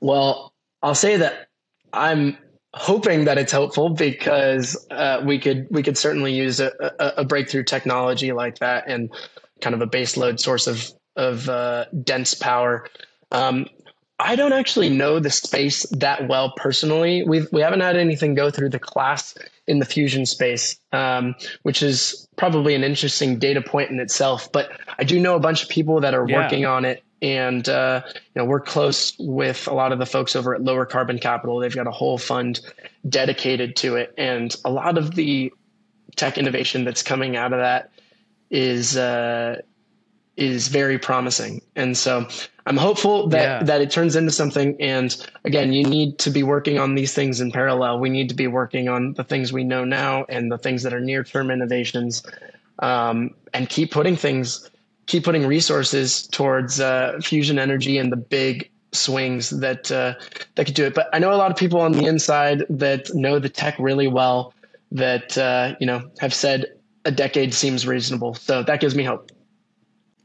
Well, 0.00 0.52
I'll 0.82 0.94
say 0.94 1.16
that 1.18 1.48
I'm 1.92 2.38
hoping 2.74 3.24
that 3.24 3.36
it's 3.38 3.52
helpful 3.52 3.90
because 3.90 4.86
uh, 4.90 5.22
we 5.24 5.38
could 5.38 5.66
we 5.70 5.82
could 5.82 5.98
certainly 5.98 6.32
use 6.32 6.60
a, 6.60 6.72
a, 6.98 7.12
a, 7.18 7.24
breakthrough 7.24 7.64
technology 7.64 8.32
like 8.32 8.58
that 8.60 8.84
and 8.88 9.10
kind 9.60 9.74
of 9.74 9.82
a 9.82 9.86
baseload 9.86 10.38
source 10.38 10.66
of 10.66 10.90
of 11.16 11.48
uh, 11.48 11.86
dense 12.04 12.34
power. 12.34 12.86
Um, 13.32 13.66
I 14.20 14.36
don't 14.36 14.52
actually 14.52 14.90
know 14.90 15.18
the 15.18 15.30
space 15.30 15.84
that 15.90 16.28
well 16.28 16.52
personally. 16.56 17.24
We've 17.26 17.48
we 17.52 17.60
haven't 17.60 17.80
had 17.80 17.96
anything 17.96 18.34
go 18.34 18.50
through 18.50 18.70
the 18.70 18.78
class 18.78 19.34
in 19.66 19.78
the 19.78 19.86
fusion 19.86 20.26
space, 20.26 20.78
um, 20.92 21.34
which 21.62 21.82
is 21.82 22.28
probably 22.36 22.74
an 22.74 22.84
interesting 22.84 23.38
data 23.38 23.62
point 23.62 23.90
in 23.90 23.98
itself. 23.98 24.50
But 24.52 24.70
I 24.98 25.04
do 25.04 25.18
know 25.18 25.36
a 25.36 25.40
bunch 25.40 25.62
of 25.62 25.68
people 25.68 26.00
that 26.00 26.14
are 26.14 26.28
yeah. 26.28 26.42
working 26.42 26.66
on 26.66 26.84
it 26.84 27.02
and 27.22 27.68
uh, 27.68 28.02
you 28.06 28.20
know 28.36 28.44
we're 28.44 28.60
close 28.60 29.14
with 29.18 29.66
a 29.66 29.74
lot 29.74 29.92
of 29.92 29.98
the 29.98 30.06
folks 30.06 30.34
over 30.34 30.54
at 30.54 30.62
Lower 30.62 30.86
Carbon 30.86 31.18
Capital. 31.18 31.58
They've 31.58 31.74
got 31.74 31.86
a 31.86 31.92
whole 31.92 32.18
fund 32.18 32.60
dedicated 33.08 33.76
to 33.76 33.96
it, 33.96 34.14
and 34.16 34.54
a 34.64 34.70
lot 34.70 34.98
of 34.98 35.14
the 35.14 35.52
tech 36.16 36.38
innovation 36.38 36.84
that's 36.84 37.02
coming 37.02 37.36
out 37.36 37.52
of 37.52 37.60
that 37.60 37.90
is 38.50 38.96
uh, 38.96 39.60
is 40.36 40.68
very 40.68 40.98
promising. 40.98 41.60
And 41.76 41.96
so 41.96 42.26
I'm 42.66 42.76
hopeful 42.76 43.28
that 43.28 43.42
yeah. 43.42 43.62
that 43.64 43.80
it 43.80 43.90
turns 43.90 44.16
into 44.16 44.30
something. 44.30 44.76
And 44.80 45.14
again, 45.44 45.72
you 45.72 45.84
need 45.84 46.18
to 46.20 46.30
be 46.30 46.42
working 46.42 46.78
on 46.78 46.94
these 46.94 47.12
things 47.12 47.40
in 47.40 47.52
parallel. 47.52 48.00
We 48.00 48.10
need 48.10 48.28
to 48.30 48.34
be 48.34 48.46
working 48.46 48.88
on 48.88 49.14
the 49.14 49.24
things 49.24 49.52
we 49.52 49.64
know 49.64 49.84
now 49.84 50.24
and 50.28 50.50
the 50.50 50.58
things 50.58 50.82
that 50.82 50.94
are 50.94 51.00
near 51.00 51.22
term 51.24 51.50
innovations, 51.50 52.22
um, 52.80 53.34
and 53.52 53.68
keep 53.68 53.90
putting 53.90 54.16
things, 54.16 54.70
keep 55.10 55.24
putting 55.24 55.44
resources 55.44 56.28
towards 56.28 56.78
uh, 56.80 57.18
fusion 57.20 57.58
energy 57.58 57.98
and 57.98 58.12
the 58.12 58.16
big 58.16 58.70
swings 58.92 59.50
that 59.50 59.90
uh, 59.90 60.14
that 60.54 60.66
could 60.66 60.74
do 60.74 60.86
it. 60.86 60.94
But 60.94 61.08
I 61.12 61.18
know 61.18 61.32
a 61.32 61.34
lot 61.34 61.50
of 61.50 61.56
people 61.56 61.80
on 61.80 61.92
the 61.92 62.06
inside 62.06 62.64
that 62.70 63.12
know 63.12 63.40
the 63.40 63.48
tech 63.48 63.76
really 63.78 64.06
well 64.06 64.54
that 64.92 65.36
uh, 65.36 65.74
you 65.80 65.86
know 65.86 66.08
have 66.20 66.32
said 66.32 66.66
a 67.04 67.10
decade 67.10 67.52
seems 67.54 67.86
reasonable. 67.86 68.34
So 68.34 68.62
that 68.62 68.80
gives 68.80 68.94
me 68.94 69.02
hope. 69.02 69.32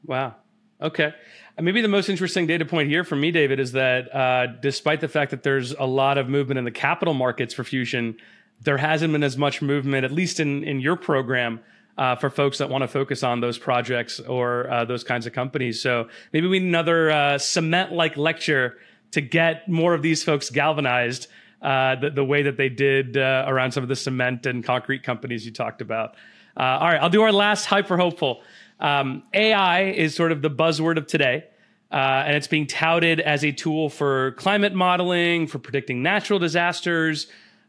Wow. 0.05 0.35
Okay. 0.79 1.13
Maybe 1.59 1.81
the 1.81 1.87
most 1.87 2.09
interesting 2.09 2.47
data 2.47 2.65
point 2.65 2.89
here 2.89 3.05
for 3.05 3.15
me, 3.15 3.31
David, 3.31 3.59
is 3.61 3.71
that 3.71 4.13
uh, 4.13 4.47
despite 4.61 4.99
the 4.99 5.07
fact 5.07 5.31
that 5.31 5.41
there's 5.41 5.71
a 5.71 5.85
lot 5.85 6.17
of 6.17 6.27
movement 6.27 6.57
in 6.57 6.65
the 6.65 6.71
capital 6.71 7.13
markets 7.13 7.53
for 7.53 7.63
fusion, 7.63 8.17
there 8.61 8.77
hasn't 8.77 9.13
been 9.13 9.23
as 9.23 9.37
much 9.37 9.61
movement, 9.61 10.03
at 10.03 10.11
least 10.11 10.41
in, 10.41 10.65
in 10.65 10.81
your 10.81 10.97
program, 10.97 11.61
uh, 11.97 12.15
for 12.15 12.29
folks 12.29 12.57
that 12.57 12.69
want 12.69 12.81
to 12.81 12.87
focus 12.87 13.23
on 13.23 13.39
those 13.39 13.57
projects 13.57 14.19
or 14.19 14.69
uh, 14.69 14.85
those 14.85 15.03
kinds 15.03 15.25
of 15.25 15.33
companies. 15.33 15.81
So 15.81 16.09
maybe 16.33 16.47
we 16.47 16.59
need 16.59 16.67
another 16.67 17.11
uh, 17.11 17.37
cement 17.37 17.93
like 17.93 18.17
lecture 18.17 18.77
to 19.11 19.21
get 19.21 19.67
more 19.69 19.93
of 19.93 20.01
these 20.01 20.23
folks 20.23 20.49
galvanized 20.49 21.27
uh, 21.61 21.95
the, 21.95 22.09
the, 22.09 22.23
way 22.23 22.43
that 22.43 22.57
they 22.57 22.69
did 22.69 23.17
uh, 23.17 23.45
around 23.47 23.71
some 23.71 23.81
of 23.81 23.89
the 23.89 23.95
cement 23.95 24.45
and 24.45 24.63
concrete 24.63 25.03
companies 25.03 25.45
you 25.45 25.51
talked 25.51 25.81
about. 25.81 26.15
all 26.57 26.79
right, 26.81 27.01
I'll 27.01 27.09
do 27.09 27.21
our 27.21 27.31
last 27.31 27.65
hyper 27.65 27.97
hopeful. 27.97 28.41
Um, 28.79 29.23
AI 29.33 29.83
is 29.83 30.13
sort 30.15 30.31
of 30.31 30.41
the 30.41 30.49
buzzword 30.49 30.97
of 30.97 31.07
today. 31.07 31.45
Uh, 31.91 32.23
and 32.25 32.35
it's 32.35 32.47
being 32.47 32.67
touted 32.67 33.21
as 33.21 33.45
a 33.45 33.51
tool 33.51 33.89
for 33.89 34.31
climate 34.31 34.73
modeling, 34.73 35.47
for 35.47 35.59
predicting 35.59 36.03
natural 36.03 36.39
disasters. 36.39 37.27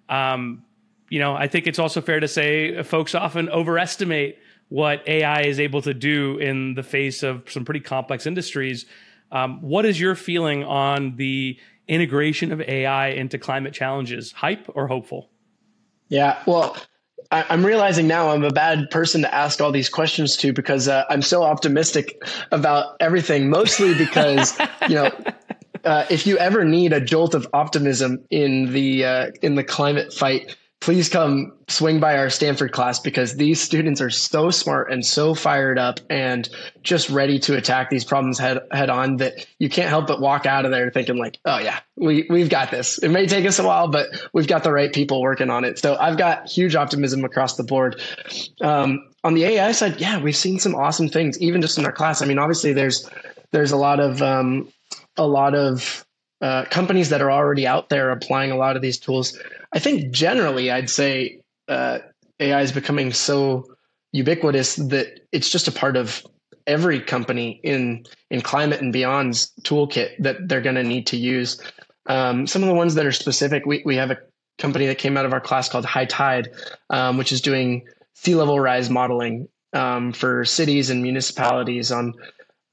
Um, 0.09 0.65
you 1.09 1.19
know, 1.19 1.35
I 1.35 1.47
think 1.49 1.66
it's 1.66 1.79
also 1.79 2.01
fair 2.01 2.21
to 2.21 2.29
say 2.29 2.83
folks 2.83 3.14
often 3.14 3.49
overestimate 3.49 4.38
what 4.69 5.07
AI 5.07 5.42
is 5.42 5.61
able 5.61 5.83
to 5.83 5.95
do 5.95 6.38
in 6.38 6.75
the 6.75 6.83
face 6.83 7.23
of 7.23 7.49
some 7.49 7.64
pretty 7.64 7.81
complex 7.81 8.27
industries. 8.27 8.87
Um, 9.31 9.61
what 9.62 9.85
is 9.85 10.01
your 10.01 10.14
feeling 10.14 10.64
on 10.64 11.16
the 11.16 11.59
integration 11.88 12.53
of 12.53 12.61
AI 12.61 13.09
into 13.09 13.38
climate 13.38 13.73
challenges? 13.73 14.33
Hype 14.33 14.66
or 14.75 14.88
hopeful? 14.88 15.31
Yeah, 16.09 16.40
well, 16.47 16.77
I, 17.31 17.45
am 17.53 17.64
realizing 17.64 18.07
now 18.07 18.31
I'm 18.31 18.45
a 18.45 18.51
bad 18.51 18.90
person 18.90 19.23
to 19.23 19.35
ask 19.35 19.61
all 19.61 19.73
these 19.73 19.88
questions 19.88 20.37
to 20.38 20.53
because 20.53 20.88
uh, 20.88 21.05
I'm 21.11 21.23
so 21.23 21.42
optimistic 21.42 22.23
about 22.53 22.97
everything. 23.01 23.51
Mostly 23.51 23.95
because 23.95 24.57
you 24.88 24.95
know, 24.95 25.11
uh, 25.85 26.07
if 26.11 26.27
you 26.27 26.38
ever 26.38 26.64
need 26.64 26.92
a 26.92 27.01
jolt 27.01 27.35
of 27.35 27.49
optimism 27.53 28.25
in 28.31 28.73
the 28.73 29.05
uh, 29.05 29.27
in 29.42 29.57
the 29.57 29.64
climate 29.64 30.12
fight, 30.12 30.57
please 30.81 31.09
come 31.09 31.53
swing 31.69 31.99
by 31.99 32.17
our 32.17 32.31
Stanford 32.31 32.71
class 32.71 33.01
because 33.01 33.35
these 33.37 33.61
students 33.61 34.01
are 34.01 34.11
so 34.11 34.51
smart 34.51 34.93
and 34.93 35.05
so 35.05 35.35
fired 35.35 35.79
up 35.79 35.99
and 36.11 36.49
just 36.83 37.11
ready 37.11 37.39
to 37.41 37.57
attack 37.57 37.91
these 37.91 38.05
problems 38.05 38.39
head 38.39 38.61
head 38.71 38.91
on 38.91 39.17
that 39.17 39.47
you 39.59 39.69
can't 39.69 39.89
help 39.89 40.07
but 40.07 40.21
walk 40.21 40.47
out 40.47 40.65
of 40.65 40.71
there 40.71 40.91
thinking 40.91 41.17
like, 41.17 41.39
oh 41.45 41.59
yeah, 41.59 41.81
we 41.97 42.27
we've 42.31 42.51
got 42.51 42.71
this. 42.71 42.99
It 42.99 43.09
may 43.09 43.27
take 43.27 43.47
us 43.47 43.59
a 43.59 43.65
while, 43.65 43.89
but 43.89 44.09
we've 44.33 44.47
got 44.47 44.62
the 44.65 44.73
right 44.73 44.93
people 44.93 45.21
working 45.21 45.51
on 45.51 45.65
it. 45.65 45.79
So 45.79 45.97
I've 45.97 46.19
got 46.19 46.49
huge 46.49 46.77
optimism 46.77 47.25
across 47.25 47.57
the 47.57 47.65
board. 47.65 48.01
Um, 48.61 49.09
on 49.25 49.35
the 49.35 49.45
AI 49.45 49.73
side, 49.73 50.01
yeah, 50.01 50.21
we've 50.21 50.37
seen 50.37 50.59
some 50.59 50.75
awesome 50.75 51.09
things, 51.09 51.41
even 51.41 51.61
just 51.62 51.79
in 51.79 51.85
our 51.85 51.93
class. 51.93 52.23
I 52.23 52.27
mean, 52.27 52.39
obviously 52.39 52.73
there's 52.73 53.11
there's 53.51 53.73
a 53.73 53.77
lot 53.77 53.99
of 53.99 54.23
um, 54.23 54.69
a 55.17 55.27
lot 55.27 55.55
of 55.55 56.07
uh, 56.41 56.65
companies 56.67 57.09
that 57.09 57.23
are 57.23 57.31
already 57.31 57.67
out 57.67 57.89
there 57.89 58.11
applying 58.11 58.51
a 58.51 58.57
lot 58.57 58.77
of 58.77 58.83
these 58.83 58.99
tools. 58.99 59.39
I 59.72 59.79
think 59.79 60.12
generally, 60.12 60.70
I'd 60.70 60.90
say 60.90 61.40
uh, 61.68 61.98
AI 62.40 62.62
is 62.62 62.72
becoming 62.72 63.12
so 63.12 63.64
ubiquitous 64.12 64.76
that 64.76 65.20
it's 65.33 65.50
just 65.50 65.68
a 65.68 65.72
part 65.72 65.96
of 65.96 66.24
every 66.66 67.00
company 67.00 67.61
in 67.62 68.05
in 68.31 68.40
climate 68.40 68.81
and 68.81 68.92
beyond's 68.92 69.52
toolkit 69.62 70.11
that 70.18 70.48
they're 70.48 70.61
going 70.61 70.76
to 70.76 70.83
need 70.83 71.07
to 71.09 71.16
use. 71.16 71.61
Um, 72.07 72.46
some 72.46 72.62
of 72.62 72.68
the 72.68 72.74
ones 72.74 72.94
that 72.94 73.07
are 73.07 73.12
specific, 73.12 73.66
we 73.66 73.83
we 73.85 73.96
have 73.96 74.11
a 74.11 74.18
company 74.59 74.87
that 74.87 74.98
came 74.98 75.16
out 75.16 75.26
of 75.26 75.33
our 75.33 75.40
class 75.40 75.68
called 75.68 75.85
High 75.85 76.07
Tide, 76.07 76.48
um, 76.90 77.18
which 77.18 77.33
is 77.33 77.40
doing 77.40 77.87
sea 78.14 78.35
level 78.35 78.59
rise 78.59 78.88
modeling 78.88 79.48
um, 79.72 80.12
for 80.12 80.44
cities 80.44 80.90
and 80.90 81.02
municipalities 81.02 81.92
on 81.92 82.14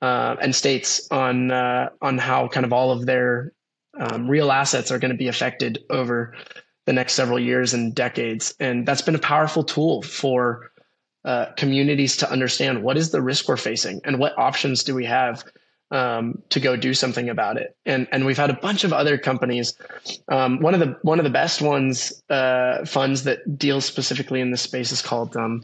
uh, 0.01 0.35
and 0.41 0.55
states 0.55 1.07
on 1.11 1.51
uh, 1.51 1.89
on 2.01 2.17
how 2.17 2.47
kind 2.47 2.65
of 2.65 2.73
all 2.73 2.91
of 2.91 3.05
their 3.05 3.53
um, 3.99 4.29
real 4.29 4.51
assets 4.51 4.91
are 4.91 4.99
going 4.99 5.11
to 5.11 5.17
be 5.17 5.27
affected 5.27 5.83
over 5.89 6.35
the 6.85 6.93
next 6.93 7.13
several 7.13 7.39
years 7.39 7.73
and 7.73 7.95
decades. 7.95 8.53
And 8.59 8.85
that's 8.85 9.01
been 9.01 9.15
a 9.15 9.19
powerful 9.19 9.63
tool 9.63 10.01
for 10.01 10.71
uh, 11.25 11.47
communities 11.55 12.17
to 12.17 12.29
understand 12.29 12.83
what 12.83 12.97
is 12.97 13.11
the 13.11 13.21
risk 13.21 13.47
we're 13.47 13.57
facing 13.57 14.01
and 14.03 14.19
what 14.19 14.37
options 14.37 14.83
do 14.83 14.93
we 14.93 15.05
have 15.05 15.43
um, 15.91 16.41
to 16.49 16.59
go 16.59 16.75
do 16.75 16.93
something 16.93 17.29
about 17.29 17.57
it. 17.57 17.77
And 17.85 18.07
and 18.11 18.25
we've 18.25 18.37
had 18.37 18.49
a 18.49 18.55
bunch 18.55 18.83
of 18.83 18.91
other 18.91 19.17
companies. 19.17 19.77
Um, 20.27 20.59
one 20.59 20.73
of 20.73 20.79
the 20.79 20.97
one 21.03 21.19
of 21.19 21.23
the 21.23 21.29
best 21.29 21.61
ones 21.61 22.21
uh, 22.29 22.83
funds 22.85 23.23
that 23.23 23.57
deals 23.57 23.85
specifically 23.85 24.41
in 24.41 24.51
this 24.51 24.61
space 24.61 24.91
is 24.91 25.01
called 25.01 25.37
um, 25.37 25.63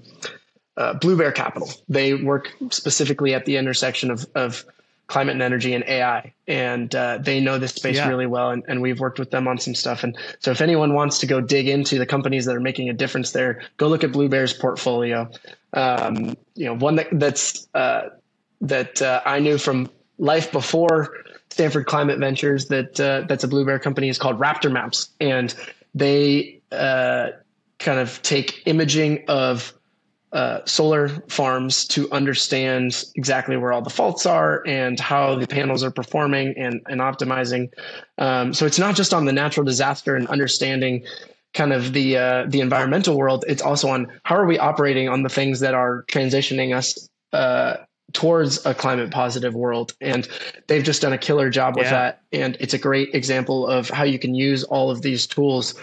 uh, 0.77 0.93
Blue 0.93 1.17
Bear 1.17 1.31
Capital. 1.31 1.69
They 1.89 2.13
work 2.13 2.53
specifically 2.69 3.33
at 3.33 3.45
the 3.45 3.57
intersection 3.57 4.11
of, 4.11 4.27
of 4.35 4.65
climate 5.09 5.33
and 5.33 5.41
energy 5.41 5.73
and 5.73 5.83
AI, 5.85 6.33
and 6.47 6.93
uh, 6.95 7.17
they 7.17 7.41
know 7.41 7.57
this 7.57 7.73
space 7.73 7.97
yeah. 7.97 8.07
really 8.07 8.27
well. 8.27 8.51
And, 8.51 8.63
and, 8.67 8.81
we've 8.81 8.99
worked 8.99 9.19
with 9.19 9.31
them 9.31 9.47
on 9.47 9.57
some 9.57 9.75
stuff. 9.75 10.03
And 10.03 10.15
so, 10.39 10.51
if 10.51 10.61
anyone 10.61 10.93
wants 10.93 11.19
to 11.19 11.25
go 11.25 11.41
dig 11.41 11.67
into 11.67 11.97
the 11.97 12.05
companies 12.05 12.45
that 12.45 12.55
are 12.55 12.61
making 12.61 12.89
a 12.89 12.93
difference 12.93 13.31
there, 13.31 13.61
go 13.77 13.87
look 13.87 14.03
at 14.03 14.11
Blue 14.11 14.29
Bear's 14.29 14.53
portfolio. 14.53 15.29
Um, 15.73 16.37
you 16.55 16.65
know, 16.65 16.75
one 16.75 16.95
that, 16.95 17.07
that's 17.11 17.67
uh, 17.73 18.09
that 18.61 19.01
uh, 19.01 19.21
I 19.25 19.39
knew 19.39 19.57
from 19.57 19.89
life 20.19 20.51
before 20.51 21.13
Stanford 21.49 21.87
Climate 21.87 22.19
Ventures 22.19 22.67
that 22.67 22.99
uh, 22.99 23.25
that's 23.27 23.43
a 23.43 23.47
Blue 23.47 23.65
Bear 23.65 23.79
company 23.79 24.09
is 24.09 24.17
called 24.17 24.39
Raptor 24.39 24.71
Maps, 24.71 25.09
and 25.19 25.53
they 25.95 26.61
uh, 26.71 27.29
kind 27.79 27.99
of 27.99 28.21
take 28.21 28.61
imaging 28.65 29.25
of 29.27 29.73
uh, 30.31 30.59
solar 30.65 31.09
farms 31.27 31.85
to 31.87 32.11
understand 32.11 33.03
exactly 33.15 33.57
where 33.57 33.73
all 33.73 33.81
the 33.81 33.89
faults 33.89 34.25
are 34.25 34.63
and 34.67 34.99
how 34.99 35.35
the 35.35 35.47
panels 35.47 35.83
are 35.83 35.91
performing 35.91 36.53
and, 36.55 36.81
and 36.87 37.01
optimizing. 37.01 37.69
Um, 38.17 38.53
so 38.53 38.65
it's 38.65 38.79
not 38.79 38.95
just 38.95 39.13
on 39.13 39.25
the 39.25 39.33
natural 39.33 39.65
disaster 39.65 40.15
and 40.15 40.27
understanding 40.27 41.03
kind 41.53 41.73
of 41.73 41.93
the 41.93 42.15
uh, 42.17 42.45
the 42.47 42.61
environmental 42.61 43.17
world. 43.17 43.43
It's 43.47 43.61
also 43.61 43.89
on 43.89 44.11
how 44.23 44.35
are 44.35 44.45
we 44.45 44.59
operating 44.59 45.09
on 45.09 45.23
the 45.23 45.29
things 45.29 45.61
that 45.61 45.73
are 45.73 46.05
transitioning 46.11 46.75
us 46.75 47.09
uh, 47.33 47.77
towards 48.13 48.63
a 48.65 48.73
climate 48.73 49.11
positive 49.11 49.55
world. 49.55 49.93
And 49.99 50.27
they've 50.67 50.83
just 50.83 51.01
done 51.01 51.13
a 51.13 51.17
killer 51.17 51.49
job 51.49 51.75
with 51.75 51.85
yeah. 51.85 51.91
that. 51.91 52.21
And 52.31 52.57
it's 52.59 52.73
a 52.73 52.77
great 52.77 53.15
example 53.15 53.67
of 53.67 53.89
how 53.89 54.03
you 54.03 54.19
can 54.19 54.35
use 54.35 54.63
all 54.63 54.91
of 54.91 55.01
these 55.01 55.27
tools 55.27 55.73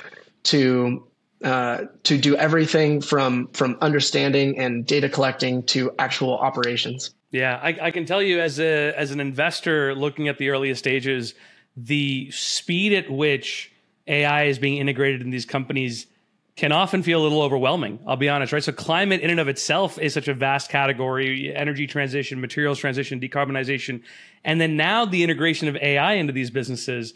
to 0.44 1.06
uh, 1.44 1.84
to 2.04 2.16
do 2.16 2.34
everything 2.36 3.00
from 3.00 3.48
from 3.48 3.76
understanding 3.80 4.58
and 4.58 4.86
data 4.86 5.08
collecting 5.08 5.62
to 5.64 5.92
actual 5.98 6.36
operations. 6.38 7.14
Yeah, 7.30 7.60
I, 7.62 7.76
I, 7.82 7.90
can 7.90 8.06
tell 8.06 8.22
you 8.22 8.40
as 8.40 8.58
a 8.58 8.94
as 8.96 9.10
an 9.10 9.20
investor 9.20 9.94
looking 9.94 10.28
at 10.28 10.38
the 10.38 10.48
earliest 10.48 10.78
stages, 10.78 11.34
the 11.76 12.30
speed 12.30 12.94
at 12.94 13.10
which 13.10 13.70
AI 14.06 14.44
is 14.44 14.58
being 14.58 14.78
integrated 14.78 15.20
in 15.20 15.30
these 15.30 15.44
companies 15.44 16.06
can 16.54 16.72
often 16.72 17.02
feel 17.02 17.20
a 17.20 17.24
little 17.24 17.42
overwhelming. 17.42 17.98
I'll 18.06 18.16
be 18.16 18.30
honest, 18.30 18.54
right? 18.54 18.64
So 18.64 18.72
climate 18.72 19.20
in 19.20 19.28
and 19.28 19.38
of 19.38 19.48
itself 19.48 19.98
is 19.98 20.14
such 20.14 20.28
a 20.28 20.34
vast 20.34 20.70
category: 20.70 21.54
energy 21.54 21.86
transition, 21.86 22.40
materials 22.40 22.78
transition, 22.78 23.20
decarbonization, 23.20 24.02
and 24.42 24.58
then 24.58 24.76
now 24.76 25.04
the 25.04 25.22
integration 25.22 25.68
of 25.68 25.76
AI 25.76 26.14
into 26.14 26.32
these 26.32 26.50
businesses. 26.50 27.12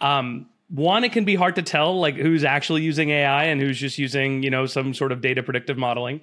Um, 0.00 0.46
one, 0.68 1.04
it 1.04 1.12
can 1.12 1.24
be 1.24 1.34
hard 1.34 1.56
to 1.56 1.62
tell 1.62 1.98
like 1.98 2.16
who's 2.16 2.44
actually 2.44 2.82
using 2.82 3.10
AI 3.10 3.44
and 3.44 3.60
who's 3.60 3.78
just 3.78 3.98
using, 3.98 4.42
you 4.42 4.50
know, 4.50 4.66
some 4.66 4.92
sort 4.94 5.12
of 5.12 5.20
data 5.20 5.42
predictive 5.42 5.78
modeling. 5.78 6.20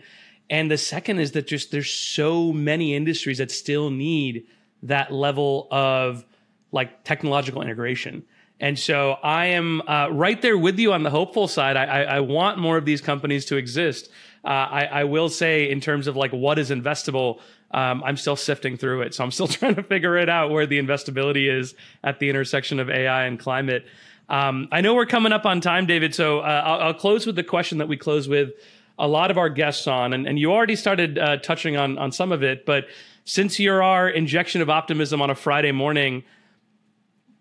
And 0.50 0.70
the 0.70 0.78
second 0.78 1.20
is 1.20 1.32
that 1.32 1.48
just 1.48 1.72
there's 1.72 1.90
so 1.90 2.54
many 2.54 2.96
industries 2.96 3.40
that 3.40 3.50
still 3.50 3.90
need 3.90 4.46
that 4.84 5.12
level 5.12 5.68
of 5.72 6.26
like 6.72 7.04
technological 7.04 7.62
integration. 7.62 8.24
And 8.60 8.78
so 8.78 9.14
I 9.24 9.48
am 9.48 9.82
uh, 9.88 10.10
right 10.12 10.42
there 10.42 10.58
with 10.58 10.80
you 10.80 10.94
on 10.94 11.04
the 11.04 11.10
hopeful 11.10 11.48
side. 11.48 11.76
I, 11.76 11.86
I, 11.86 12.02
I 12.04 12.20
want 12.22 12.58
more 12.58 12.78
of 12.78 12.86
these 12.86 13.02
companies 13.02 13.46
to 13.46 13.58
exist. 13.58 14.10
Uh, 14.46 14.48
I, 14.48 14.86
I, 14.86 15.04
will 15.06 15.28
say, 15.28 15.70
in 15.70 15.82
terms 15.82 16.08
of 16.08 16.16
like 16.16 16.32
what 16.32 16.60
is 16.60 16.70
investable, 16.70 17.40
um, 17.72 18.04
I'm 18.04 18.16
still 18.16 18.36
sifting 18.36 18.78
through 18.78 19.02
it. 19.02 19.14
So 19.14 19.24
I'm 19.24 19.32
still 19.32 19.48
trying 19.50 19.76
to 19.76 19.84
figure 19.84 20.18
it 20.18 20.30
out 20.30 20.52
where 20.52 20.66
the 20.66 20.80
investability 20.80 21.52
is 21.52 21.74
at 22.04 22.20
the 22.20 22.30
intersection 22.30 22.80
of 22.80 22.90
AI 22.90 23.26
and 23.26 23.40
climate. 23.40 23.86
Um, 24.30 24.68
I 24.72 24.82
know 24.82 24.96
we're 24.96 25.06
coming 25.06 25.32
up 25.32 25.46
on 25.46 25.62
time, 25.62 25.86
David. 25.86 26.16
So 26.16 26.40
uh, 26.40 26.64
I'll, 26.66 26.80
I'll, 26.82 26.94
close 26.94 27.26
with 27.26 27.36
the 27.36 27.44
question 27.44 27.78
that 27.78 27.88
we 27.88 27.96
close 27.96 28.28
with 28.28 28.52
a 28.98 29.08
lot 29.08 29.30
of 29.30 29.38
our 29.38 29.50
guests 29.50 29.88
on, 29.88 30.14
and, 30.14 30.28
and 30.28 30.40
you 30.40 30.52
already 30.52 30.76
started 30.76 31.20
uh, 31.20 31.38
touching 31.38 31.78
on 31.78 31.98
on 31.98 32.12
some 32.12 32.32
of 32.32 32.42
it. 32.42 32.66
But 32.66 32.86
since 33.26 33.60
you're 33.60 33.84
our 33.84 34.10
injection 34.10 34.62
of 34.62 34.70
optimism 34.70 35.22
on 35.22 35.30
a 35.30 35.36
Friday 35.36 35.72
morning, 35.72 36.24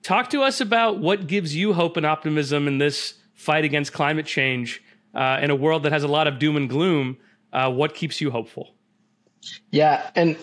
talk 0.02 0.30
to 0.30 0.42
us 0.42 0.60
about 0.60 0.98
what 0.98 1.26
gives 1.26 1.54
you 1.54 1.72
hope 1.72 1.96
and 1.96 2.04
optimism 2.04 2.68
in 2.68 2.78
this 2.78 3.14
fight 3.34 3.64
against 3.64 3.92
climate 3.92 4.26
change 4.26 4.82
uh, 5.14 5.38
in 5.40 5.50
a 5.50 5.56
world 5.56 5.84
that 5.84 5.92
has 5.92 6.02
a 6.02 6.08
lot 6.08 6.26
of 6.26 6.38
doom 6.38 6.56
and 6.56 6.68
gloom. 6.68 7.16
Uh, 7.52 7.70
what 7.70 7.94
keeps 7.94 8.20
you 8.20 8.30
hopeful? 8.30 8.74
Yeah, 9.70 10.10
and 10.16 10.36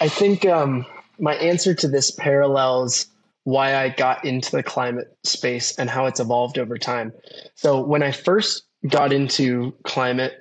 I 0.00 0.08
think 0.08 0.44
um, 0.44 0.84
my 1.18 1.34
answer 1.34 1.74
to 1.74 1.88
this 1.88 2.10
parallels 2.10 3.06
why 3.48 3.74
I 3.74 3.88
got 3.88 4.26
into 4.26 4.50
the 4.50 4.62
climate 4.62 5.16
space 5.24 5.74
and 5.78 5.88
how 5.88 6.04
it's 6.04 6.20
evolved 6.20 6.58
over 6.58 6.76
time. 6.76 7.14
So 7.54 7.80
when 7.80 8.02
I 8.02 8.10
first 8.10 8.64
got 8.86 9.10
into 9.10 9.72
climate, 9.84 10.34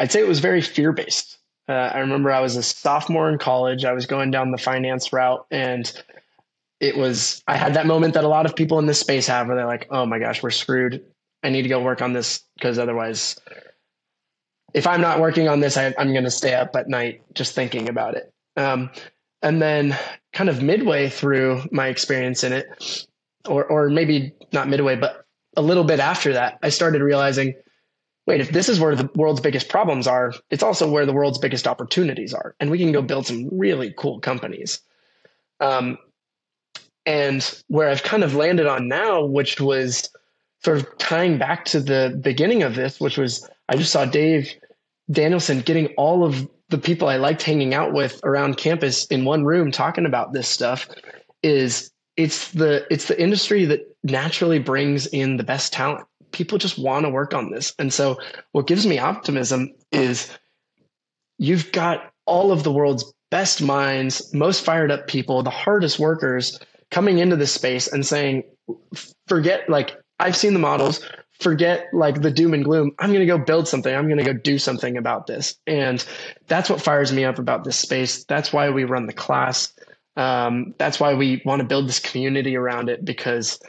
I'd 0.00 0.10
say 0.10 0.18
it 0.18 0.26
was 0.26 0.40
very 0.40 0.60
fear 0.60 0.90
based. 0.90 1.38
Uh, 1.68 1.72
I 1.94 2.00
remember 2.00 2.32
I 2.32 2.40
was 2.40 2.56
a 2.56 2.62
sophomore 2.64 3.30
in 3.30 3.38
college. 3.38 3.84
I 3.84 3.92
was 3.92 4.06
going 4.06 4.32
down 4.32 4.50
the 4.50 4.58
finance 4.58 5.12
route, 5.12 5.46
and 5.52 5.90
it 6.80 6.96
was 6.96 7.44
I 7.46 7.56
had 7.56 7.74
that 7.74 7.86
moment 7.86 8.14
that 8.14 8.24
a 8.24 8.28
lot 8.28 8.44
of 8.44 8.56
people 8.56 8.80
in 8.80 8.86
this 8.86 8.98
space 8.98 9.28
have, 9.28 9.46
where 9.46 9.54
they're 9.54 9.64
like, 9.64 9.86
"Oh 9.90 10.04
my 10.04 10.18
gosh, 10.18 10.42
we're 10.42 10.50
screwed. 10.50 11.04
I 11.44 11.50
need 11.50 11.62
to 11.62 11.68
go 11.68 11.80
work 11.80 12.02
on 12.02 12.12
this 12.12 12.42
because 12.56 12.80
otherwise, 12.80 13.38
if 14.74 14.84
I'm 14.84 15.00
not 15.00 15.20
working 15.20 15.46
on 15.46 15.60
this, 15.60 15.76
I, 15.76 15.94
am 15.96 16.12
going 16.12 16.24
to 16.24 16.30
stay 16.30 16.54
up 16.54 16.74
at 16.74 16.88
night 16.88 17.22
just 17.34 17.54
thinking 17.54 17.88
about 17.88 18.16
it." 18.16 18.32
Um, 18.56 18.90
and 19.42 19.62
then, 19.62 19.96
kind 20.32 20.48
of 20.50 20.62
midway 20.62 21.08
through 21.08 21.62
my 21.70 21.88
experience 21.88 22.44
in 22.44 22.52
it, 22.52 23.06
or 23.46 23.64
or 23.64 23.88
maybe 23.88 24.32
not 24.52 24.68
midway, 24.68 24.96
but 24.96 25.24
a 25.56 25.62
little 25.62 25.84
bit 25.84 26.00
after 26.00 26.32
that, 26.34 26.58
I 26.62 26.68
started 26.68 27.02
realizing 27.02 27.54
wait, 28.28 28.42
if 28.42 28.50
this 28.50 28.68
is 28.68 28.78
where 28.78 28.94
the 28.94 29.08
world's 29.14 29.40
biggest 29.40 29.70
problems 29.70 30.06
are, 30.06 30.34
it's 30.50 30.62
also 30.62 30.88
where 30.88 31.06
the 31.06 31.14
world's 31.14 31.38
biggest 31.38 31.66
opportunities 31.66 32.34
are. 32.34 32.54
And 32.60 32.70
we 32.70 32.76
can 32.76 32.92
go 32.92 33.00
build 33.00 33.26
some 33.26 33.48
really 33.50 33.94
cool 33.96 34.20
companies. 34.20 34.82
Um, 35.60 35.96
and 37.06 37.42
where 37.68 37.88
I've 37.88 38.02
kind 38.02 38.22
of 38.22 38.34
landed 38.34 38.66
on 38.66 38.86
now, 38.86 39.24
which 39.24 39.62
was 39.62 40.10
sort 40.62 40.76
of 40.76 40.98
tying 40.98 41.38
back 41.38 41.64
to 41.66 41.80
the 41.80 42.20
beginning 42.22 42.62
of 42.62 42.74
this, 42.74 43.00
which 43.00 43.16
was 43.16 43.48
I 43.70 43.78
just 43.78 43.92
saw 43.92 44.04
Dave 44.04 44.52
Danielson 45.10 45.60
getting 45.60 45.86
all 45.96 46.22
of 46.22 46.46
the 46.68 46.78
people 46.78 47.08
I 47.08 47.16
liked 47.16 47.42
hanging 47.42 47.74
out 47.74 47.92
with 47.92 48.20
around 48.24 48.56
campus 48.56 49.06
in 49.06 49.24
one 49.24 49.44
room 49.44 49.70
talking 49.70 50.06
about 50.06 50.32
this 50.32 50.48
stuff 50.48 50.88
is 51.42 51.90
it's 52.16 52.50
the 52.52 52.86
it's 52.90 53.08
the 53.08 53.20
industry 53.20 53.64
that 53.66 53.80
naturally 54.02 54.58
brings 54.58 55.06
in 55.06 55.36
the 55.36 55.44
best 55.44 55.72
talent 55.72 56.06
people 56.32 56.58
just 56.58 56.78
want 56.78 57.04
to 57.04 57.10
work 57.10 57.34
on 57.34 57.50
this. 57.50 57.74
And 57.78 57.92
so 57.92 58.18
what 58.52 58.66
gives 58.66 58.86
me 58.86 58.98
optimism 58.98 59.74
is 59.92 60.30
you've 61.38 61.72
got 61.72 62.12
all 62.26 62.52
of 62.52 62.62
the 62.62 62.72
world's 62.72 63.12
best 63.30 63.62
minds, 63.62 64.32
most 64.32 64.64
fired 64.64 64.90
up 64.90 65.06
people, 65.06 65.42
the 65.42 65.50
hardest 65.50 65.98
workers 65.98 66.58
coming 66.90 67.18
into 67.18 67.36
this 67.36 67.52
space 67.52 67.86
and 67.86 68.06
saying, 68.06 68.44
forget 69.26 69.68
like 69.68 69.96
I've 70.18 70.36
seen 70.36 70.52
the 70.52 70.58
models, 70.58 71.04
forget 71.40 71.88
like 71.92 72.20
the 72.20 72.30
doom 72.30 72.54
and 72.54 72.64
gloom. 72.64 72.92
I'm 72.98 73.10
going 73.10 73.20
to 73.20 73.26
go 73.26 73.38
build 73.38 73.68
something. 73.68 73.94
I'm 73.94 74.06
going 74.06 74.18
to 74.18 74.24
go 74.24 74.32
do 74.32 74.58
something 74.58 74.96
about 74.96 75.26
this. 75.26 75.56
And 75.66 76.04
that's 76.46 76.70
what 76.70 76.82
fires 76.82 77.12
me 77.12 77.24
up 77.24 77.38
about 77.38 77.64
this 77.64 77.76
space. 77.76 78.24
That's 78.24 78.52
why 78.52 78.70
we 78.70 78.84
run 78.84 79.06
the 79.06 79.12
class. 79.12 79.72
Um, 80.16 80.74
that's 80.78 80.98
why 80.98 81.14
we 81.14 81.42
want 81.44 81.60
to 81.60 81.66
build 81.66 81.88
this 81.88 82.00
community 82.00 82.56
around 82.56 82.88
it 82.88 83.04
because 83.04 83.60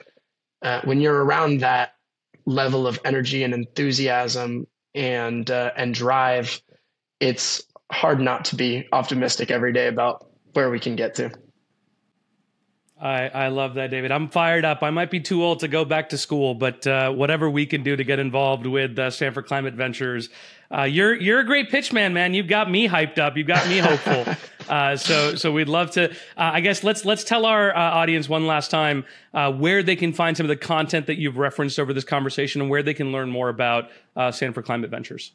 uh, 0.63 0.82
when 0.84 0.99
you're 0.99 1.23
around 1.23 1.62
that, 1.62 1.93
level 2.49 2.88
of 2.88 2.99
energy 3.05 3.43
and 3.43 3.53
enthusiasm 3.53 4.67
and 4.95 5.49
uh, 5.49 5.71
and 5.77 5.93
drive, 5.93 6.62
it's 7.19 7.62
hard 7.91 8.19
not 8.19 8.45
to 8.45 8.55
be 8.55 8.88
optimistic 8.91 9.51
every 9.51 9.73
day 9.73 9.88
about 9.88 10.27
where 10.53 10.69
we 10.69 10.79
can 10.79 10.95
get 10.95 11.15
to. 11.15 11.32
I, 13.01 13.29
I 13.29 13.47
love 13.47 13.75
that, 13.75 13.91
David. 13.91 14.12
I'm 14.12 14.27
fired 14.27 14.65
up. 14.65 14.83
I 14.83 14.89
might 14.89 15.09
be 15.09 15.21
too 15.21 15.41
old 15.43 15.62
to 15.62 15.69
go 15.69 15.85
back 15.85 16.09
to 16.09 16.17
school, 16.17 16.53
but 16.53 16.85
uh, 16.85 17.12
whatever 17.12 17.49
we 17.49 17.65
can 17.65 17.81
do 17.81 17.95
to 17.95 18.03
get 18.03 18.19
involved 18.19 18.65
with 18.65 18.99
uh, 18.99 19.09
Stanford 19.09 19.45
Climate 19.45 19.73
Ventures, 19.73 20.27
uh, 20.69 20.83
you're 20.83 21.15
you're 21.15 21.39
a 21.39 21.45
great 21.45 21.69
pitch 21.69 21.93
man, 21.93 22.13
man. 22.13 22.33
You've 22.33 22.49
got 22.49 22.69
me 22.69 22.89
hyped 22.89 23.17
up. 23.17 23.38
You've 23.38 23.47
got 23.47 23.65
me 23.67 23.77
hopeful. 23.77 24.25
Uh, 24.69 24.95
so 24.95 25.33
so 25.33 25.51
we'd 25.51 25.67
love 25.67 25.89
to. 25.89 26.12
Uh, 26.12 26.13
I 26.38 26.62
guess 26.62 26.83
let's 26.83 27.03
let's 27.03 27.23
tell 27.23 27.47
our 27.47 27.75
uh, 27.75 27.79
audience 27.79 28.29
one 28.29 28.45
last 28.45 28.69
time 28.69 29.03
where 29.31 29.81
they 29.81 29.95
can 29.95 30.13
find 30.13 30.38
some 30.38 30.43
of 30.43 30.49
the 30.49 30.55
content 30.55 31.07
that 31.07 31.17
you've 31.17 31.39
referenced 31.39 31.79
over 31.79 31.91
this 31.91 32.03
conversation 32.03 32.62
and 32.62 32.69
where 32.69 32.83
they 32.83 32.93
can 32.93 33.12
learn 33.12 33.31
more 33.31 33.49
about 33.49 33.89
Stanford 34.29 34.65
Climate 34.65 34.91
Ventures. 34.91 35.31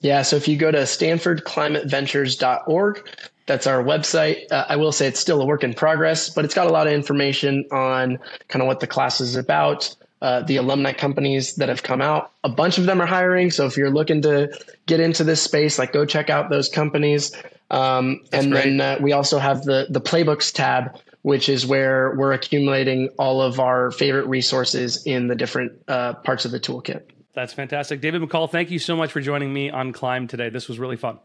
Yeah, 0.00 0.20
so 0.20 0.36
if 0.36 0.46
you 0.46 0.58
go 0.58 0.70
to 0.70 0.80
stanfordclimateventures.org, 0.80 3.08
that's 3.46 3.66
our 3.66 3.82
website. 3.82 4.50
Uh, 4.50 4.64
I 4.68 4.76
will 4.76 4.92
say 4.92 5.06
it's 5.06 5.20
still 5.20 5.40
a 5.42 5.46
work 5.46 5.64
in 5.64 5.74
progress, 5.74 6.30
but 6.30 6.44
it's 6.44 6.54
got 6.54 6.66
a 6.66 6.70
lot 6.70 6.86
of 6.86 6.92
information 6.92 7.64
on 7.70 8.18
kind 8.48 8.62
of 8.62 8.66
what 8.66 8.80
the 8.80 8.86
class 8.86 9.20
is 9.20 9.36
about, 9.36 9.94
uh, 10.22 10.40
the 10.42 10.56
alumni 10.56 10.92
companies 10.92 11.56
that 11.56 11.68
have 11.68 11.82
come 11.82 12.00
out. 12.00 12.30
A 12.44 12.48
bunch 12.48 12.78
of 12.78 12.86
them 12.86 13.00
are 13.00 13.06
hiring. 13.06 13.50
So 13.50 13.66
if 13.66 13.76
you're 13.76 13.90
looking 13.90 14.22
to 14.22 14.56
get 14.86 15.00
into 15.00 15.24
this 15.24 15.42
space, 15.42 15.78
like 15.78 15.92
go 15.92 16.06
check 16.06 16.30
out 16.30 16.48
those 16.48 16.68
companies. 16.68 17.32
Um, 17.70 18.22
and 18.32 18.52
great. 18.52 18.64
then 18.64 18.80
uh, 18.80 18.98
we 19.00 19.12
also 19.12 19.38
have 19.38 19.64
the 19.64 19.86
the 19.90 20.00
playbooks 20.00 20.52
tab, 20.52 20.98
which 21.22 21.48
is 21.48 21.66
where 21.66 22.14
we're 22.16 22.32
accumulating 22.32 23.08
all 23.18 23.42
of 23.42 23.58
our 23.60 23.90
favorite 23.90 24.26
resources 24.26 25.04
in 25.06 25.26
the 25.26 25.34
different 25.34 25.72
uh, 25.88 26.14
parts 26.14 26.44
of 26.44 26.50
the 26.50 26.60
toolkit. 26.60 27.02
That's 27.34 27.52
fantastic. 27.52 28.00
David 28.00 28.22
McColl, 28.22 28.48
thank 28.48 28.70
you 28.70 28.78
so 28.78 28.96
much 28.96 29.10
for 29.10 29.20
joining 29.20 29.52
me 29.52 29.68
on 29.68 29.92
Climb 29.92 30.28
today. 30.28 30.50
This 30.50 30.68
was 30.68 30.78
really 30.78 30.96
fun. 30.96 31.18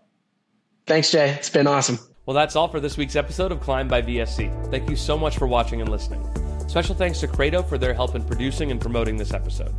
Thanks, 0.88 1.12
Jay. 1.12 1.30
It's 1.30 1.52
been 1.52 1.68
awesome. 1.68 2.00
Well, 2.30 2.36
that's 2.36 2.56
all 2.56 2.68
for 2.68 2.80
this 2.80 2.96
week's 2.96 3.16
episode 3.16 3.52
of 3.52 3.60
Climb 3.60 3.88
by 3.88 4.04
VSC. 4.04 4.70
Thank 4.70 4.88
you 4.88 4.96
so 4.96 5.18
much 5.18 5.40
for 5.40 5.48
watching 5.48 5.82
and 5.82 5.90
listening. 5.90 6.24
Special 6.68 6.94
thanks 6.94 7.20
to 7.22 7.28
Credo 7.28 7.64
for 7.64 7.80
their 7.80 7.92
help 7.92 8.14
in 8.14 8.24
producing 8.24 8.70
and 8.70 8.80
promoting 8.80 9.18
this 9.18 9.34
episode. 9.34 9.76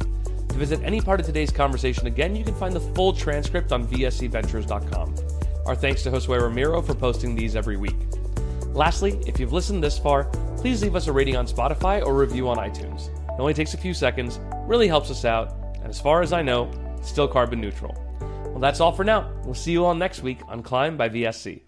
To 0.48 0.56
visit 0.56 0.80
any 0.82 1.00
part 1.00 1.20
of 1.20 1.26
today's 1.26 1.52
conversation 1.52 2.08
again, 2.08 2.34
you 2.34 2.42
can 2.42 2.56
find 2.56 2.74
the 2.74 2.80
full 2.80 3.12
transcript 3.12 3.70
on 3.70 3.86
vscventures.com. 3.86 5.14
Our 5.64 5.76
thanks 5.76 6.02
to 6.02 6.10
Josue 6.10 6.42
Ramiro 6.42 6.82
for 6.82 6.92
posting 6.92 7.36
these 7.36 7.54
every 7.54 7.76
week. 7.76 7.94
Lastly, 8.72 9.22
if 9.28 9.38
you've 9.38 9.52
listened 9.52 9.80
this 9.80 10.00
far, 10.00 10.24
please 10.56 10.82
leave 10.82 10.96
us 10.96 11.06
a 11.06 11.12
rating 11.12 11.36
on 11.36 11.46
Spotify 11.46 12.04
or 12.04 12.16
review 12.16 12.48
on 12.48 12.56
iTunes. 12.56 13.10
It 13.28 13.38
only 13.38 13.54
takes 13.54 13.74
a 13.74 13.78
few 13.78 13.94
seconds, 13.94 14.40
really 14.66 14.88
helps 14.88 15.12
us 15.12 15.24
out, 15.24 15.54
and 15.76 15.86
as 15.86 16.00
far 16.00 16.20
as 16.20 16.32
I 16.32 16.42
know, 16.42 16.68
still 17.00 17.28
carbon 17.28 17.60
neutral. 17.60 17.94
Well, 18.18 18.58
that's 18.58 18.80
all 18.80 18.90
for 18.90 19.04
now. 19.04 19.30
We'll 19.44 19.54
see 19.54 19.70
you 19.70 19.84
all 19.84 19.94
next 19.94 20.24
week 20.24 20.40
on 20.48 20.64
Climb 20.64 20.96
by 20.96 21.10
VSC. 21.10 21.60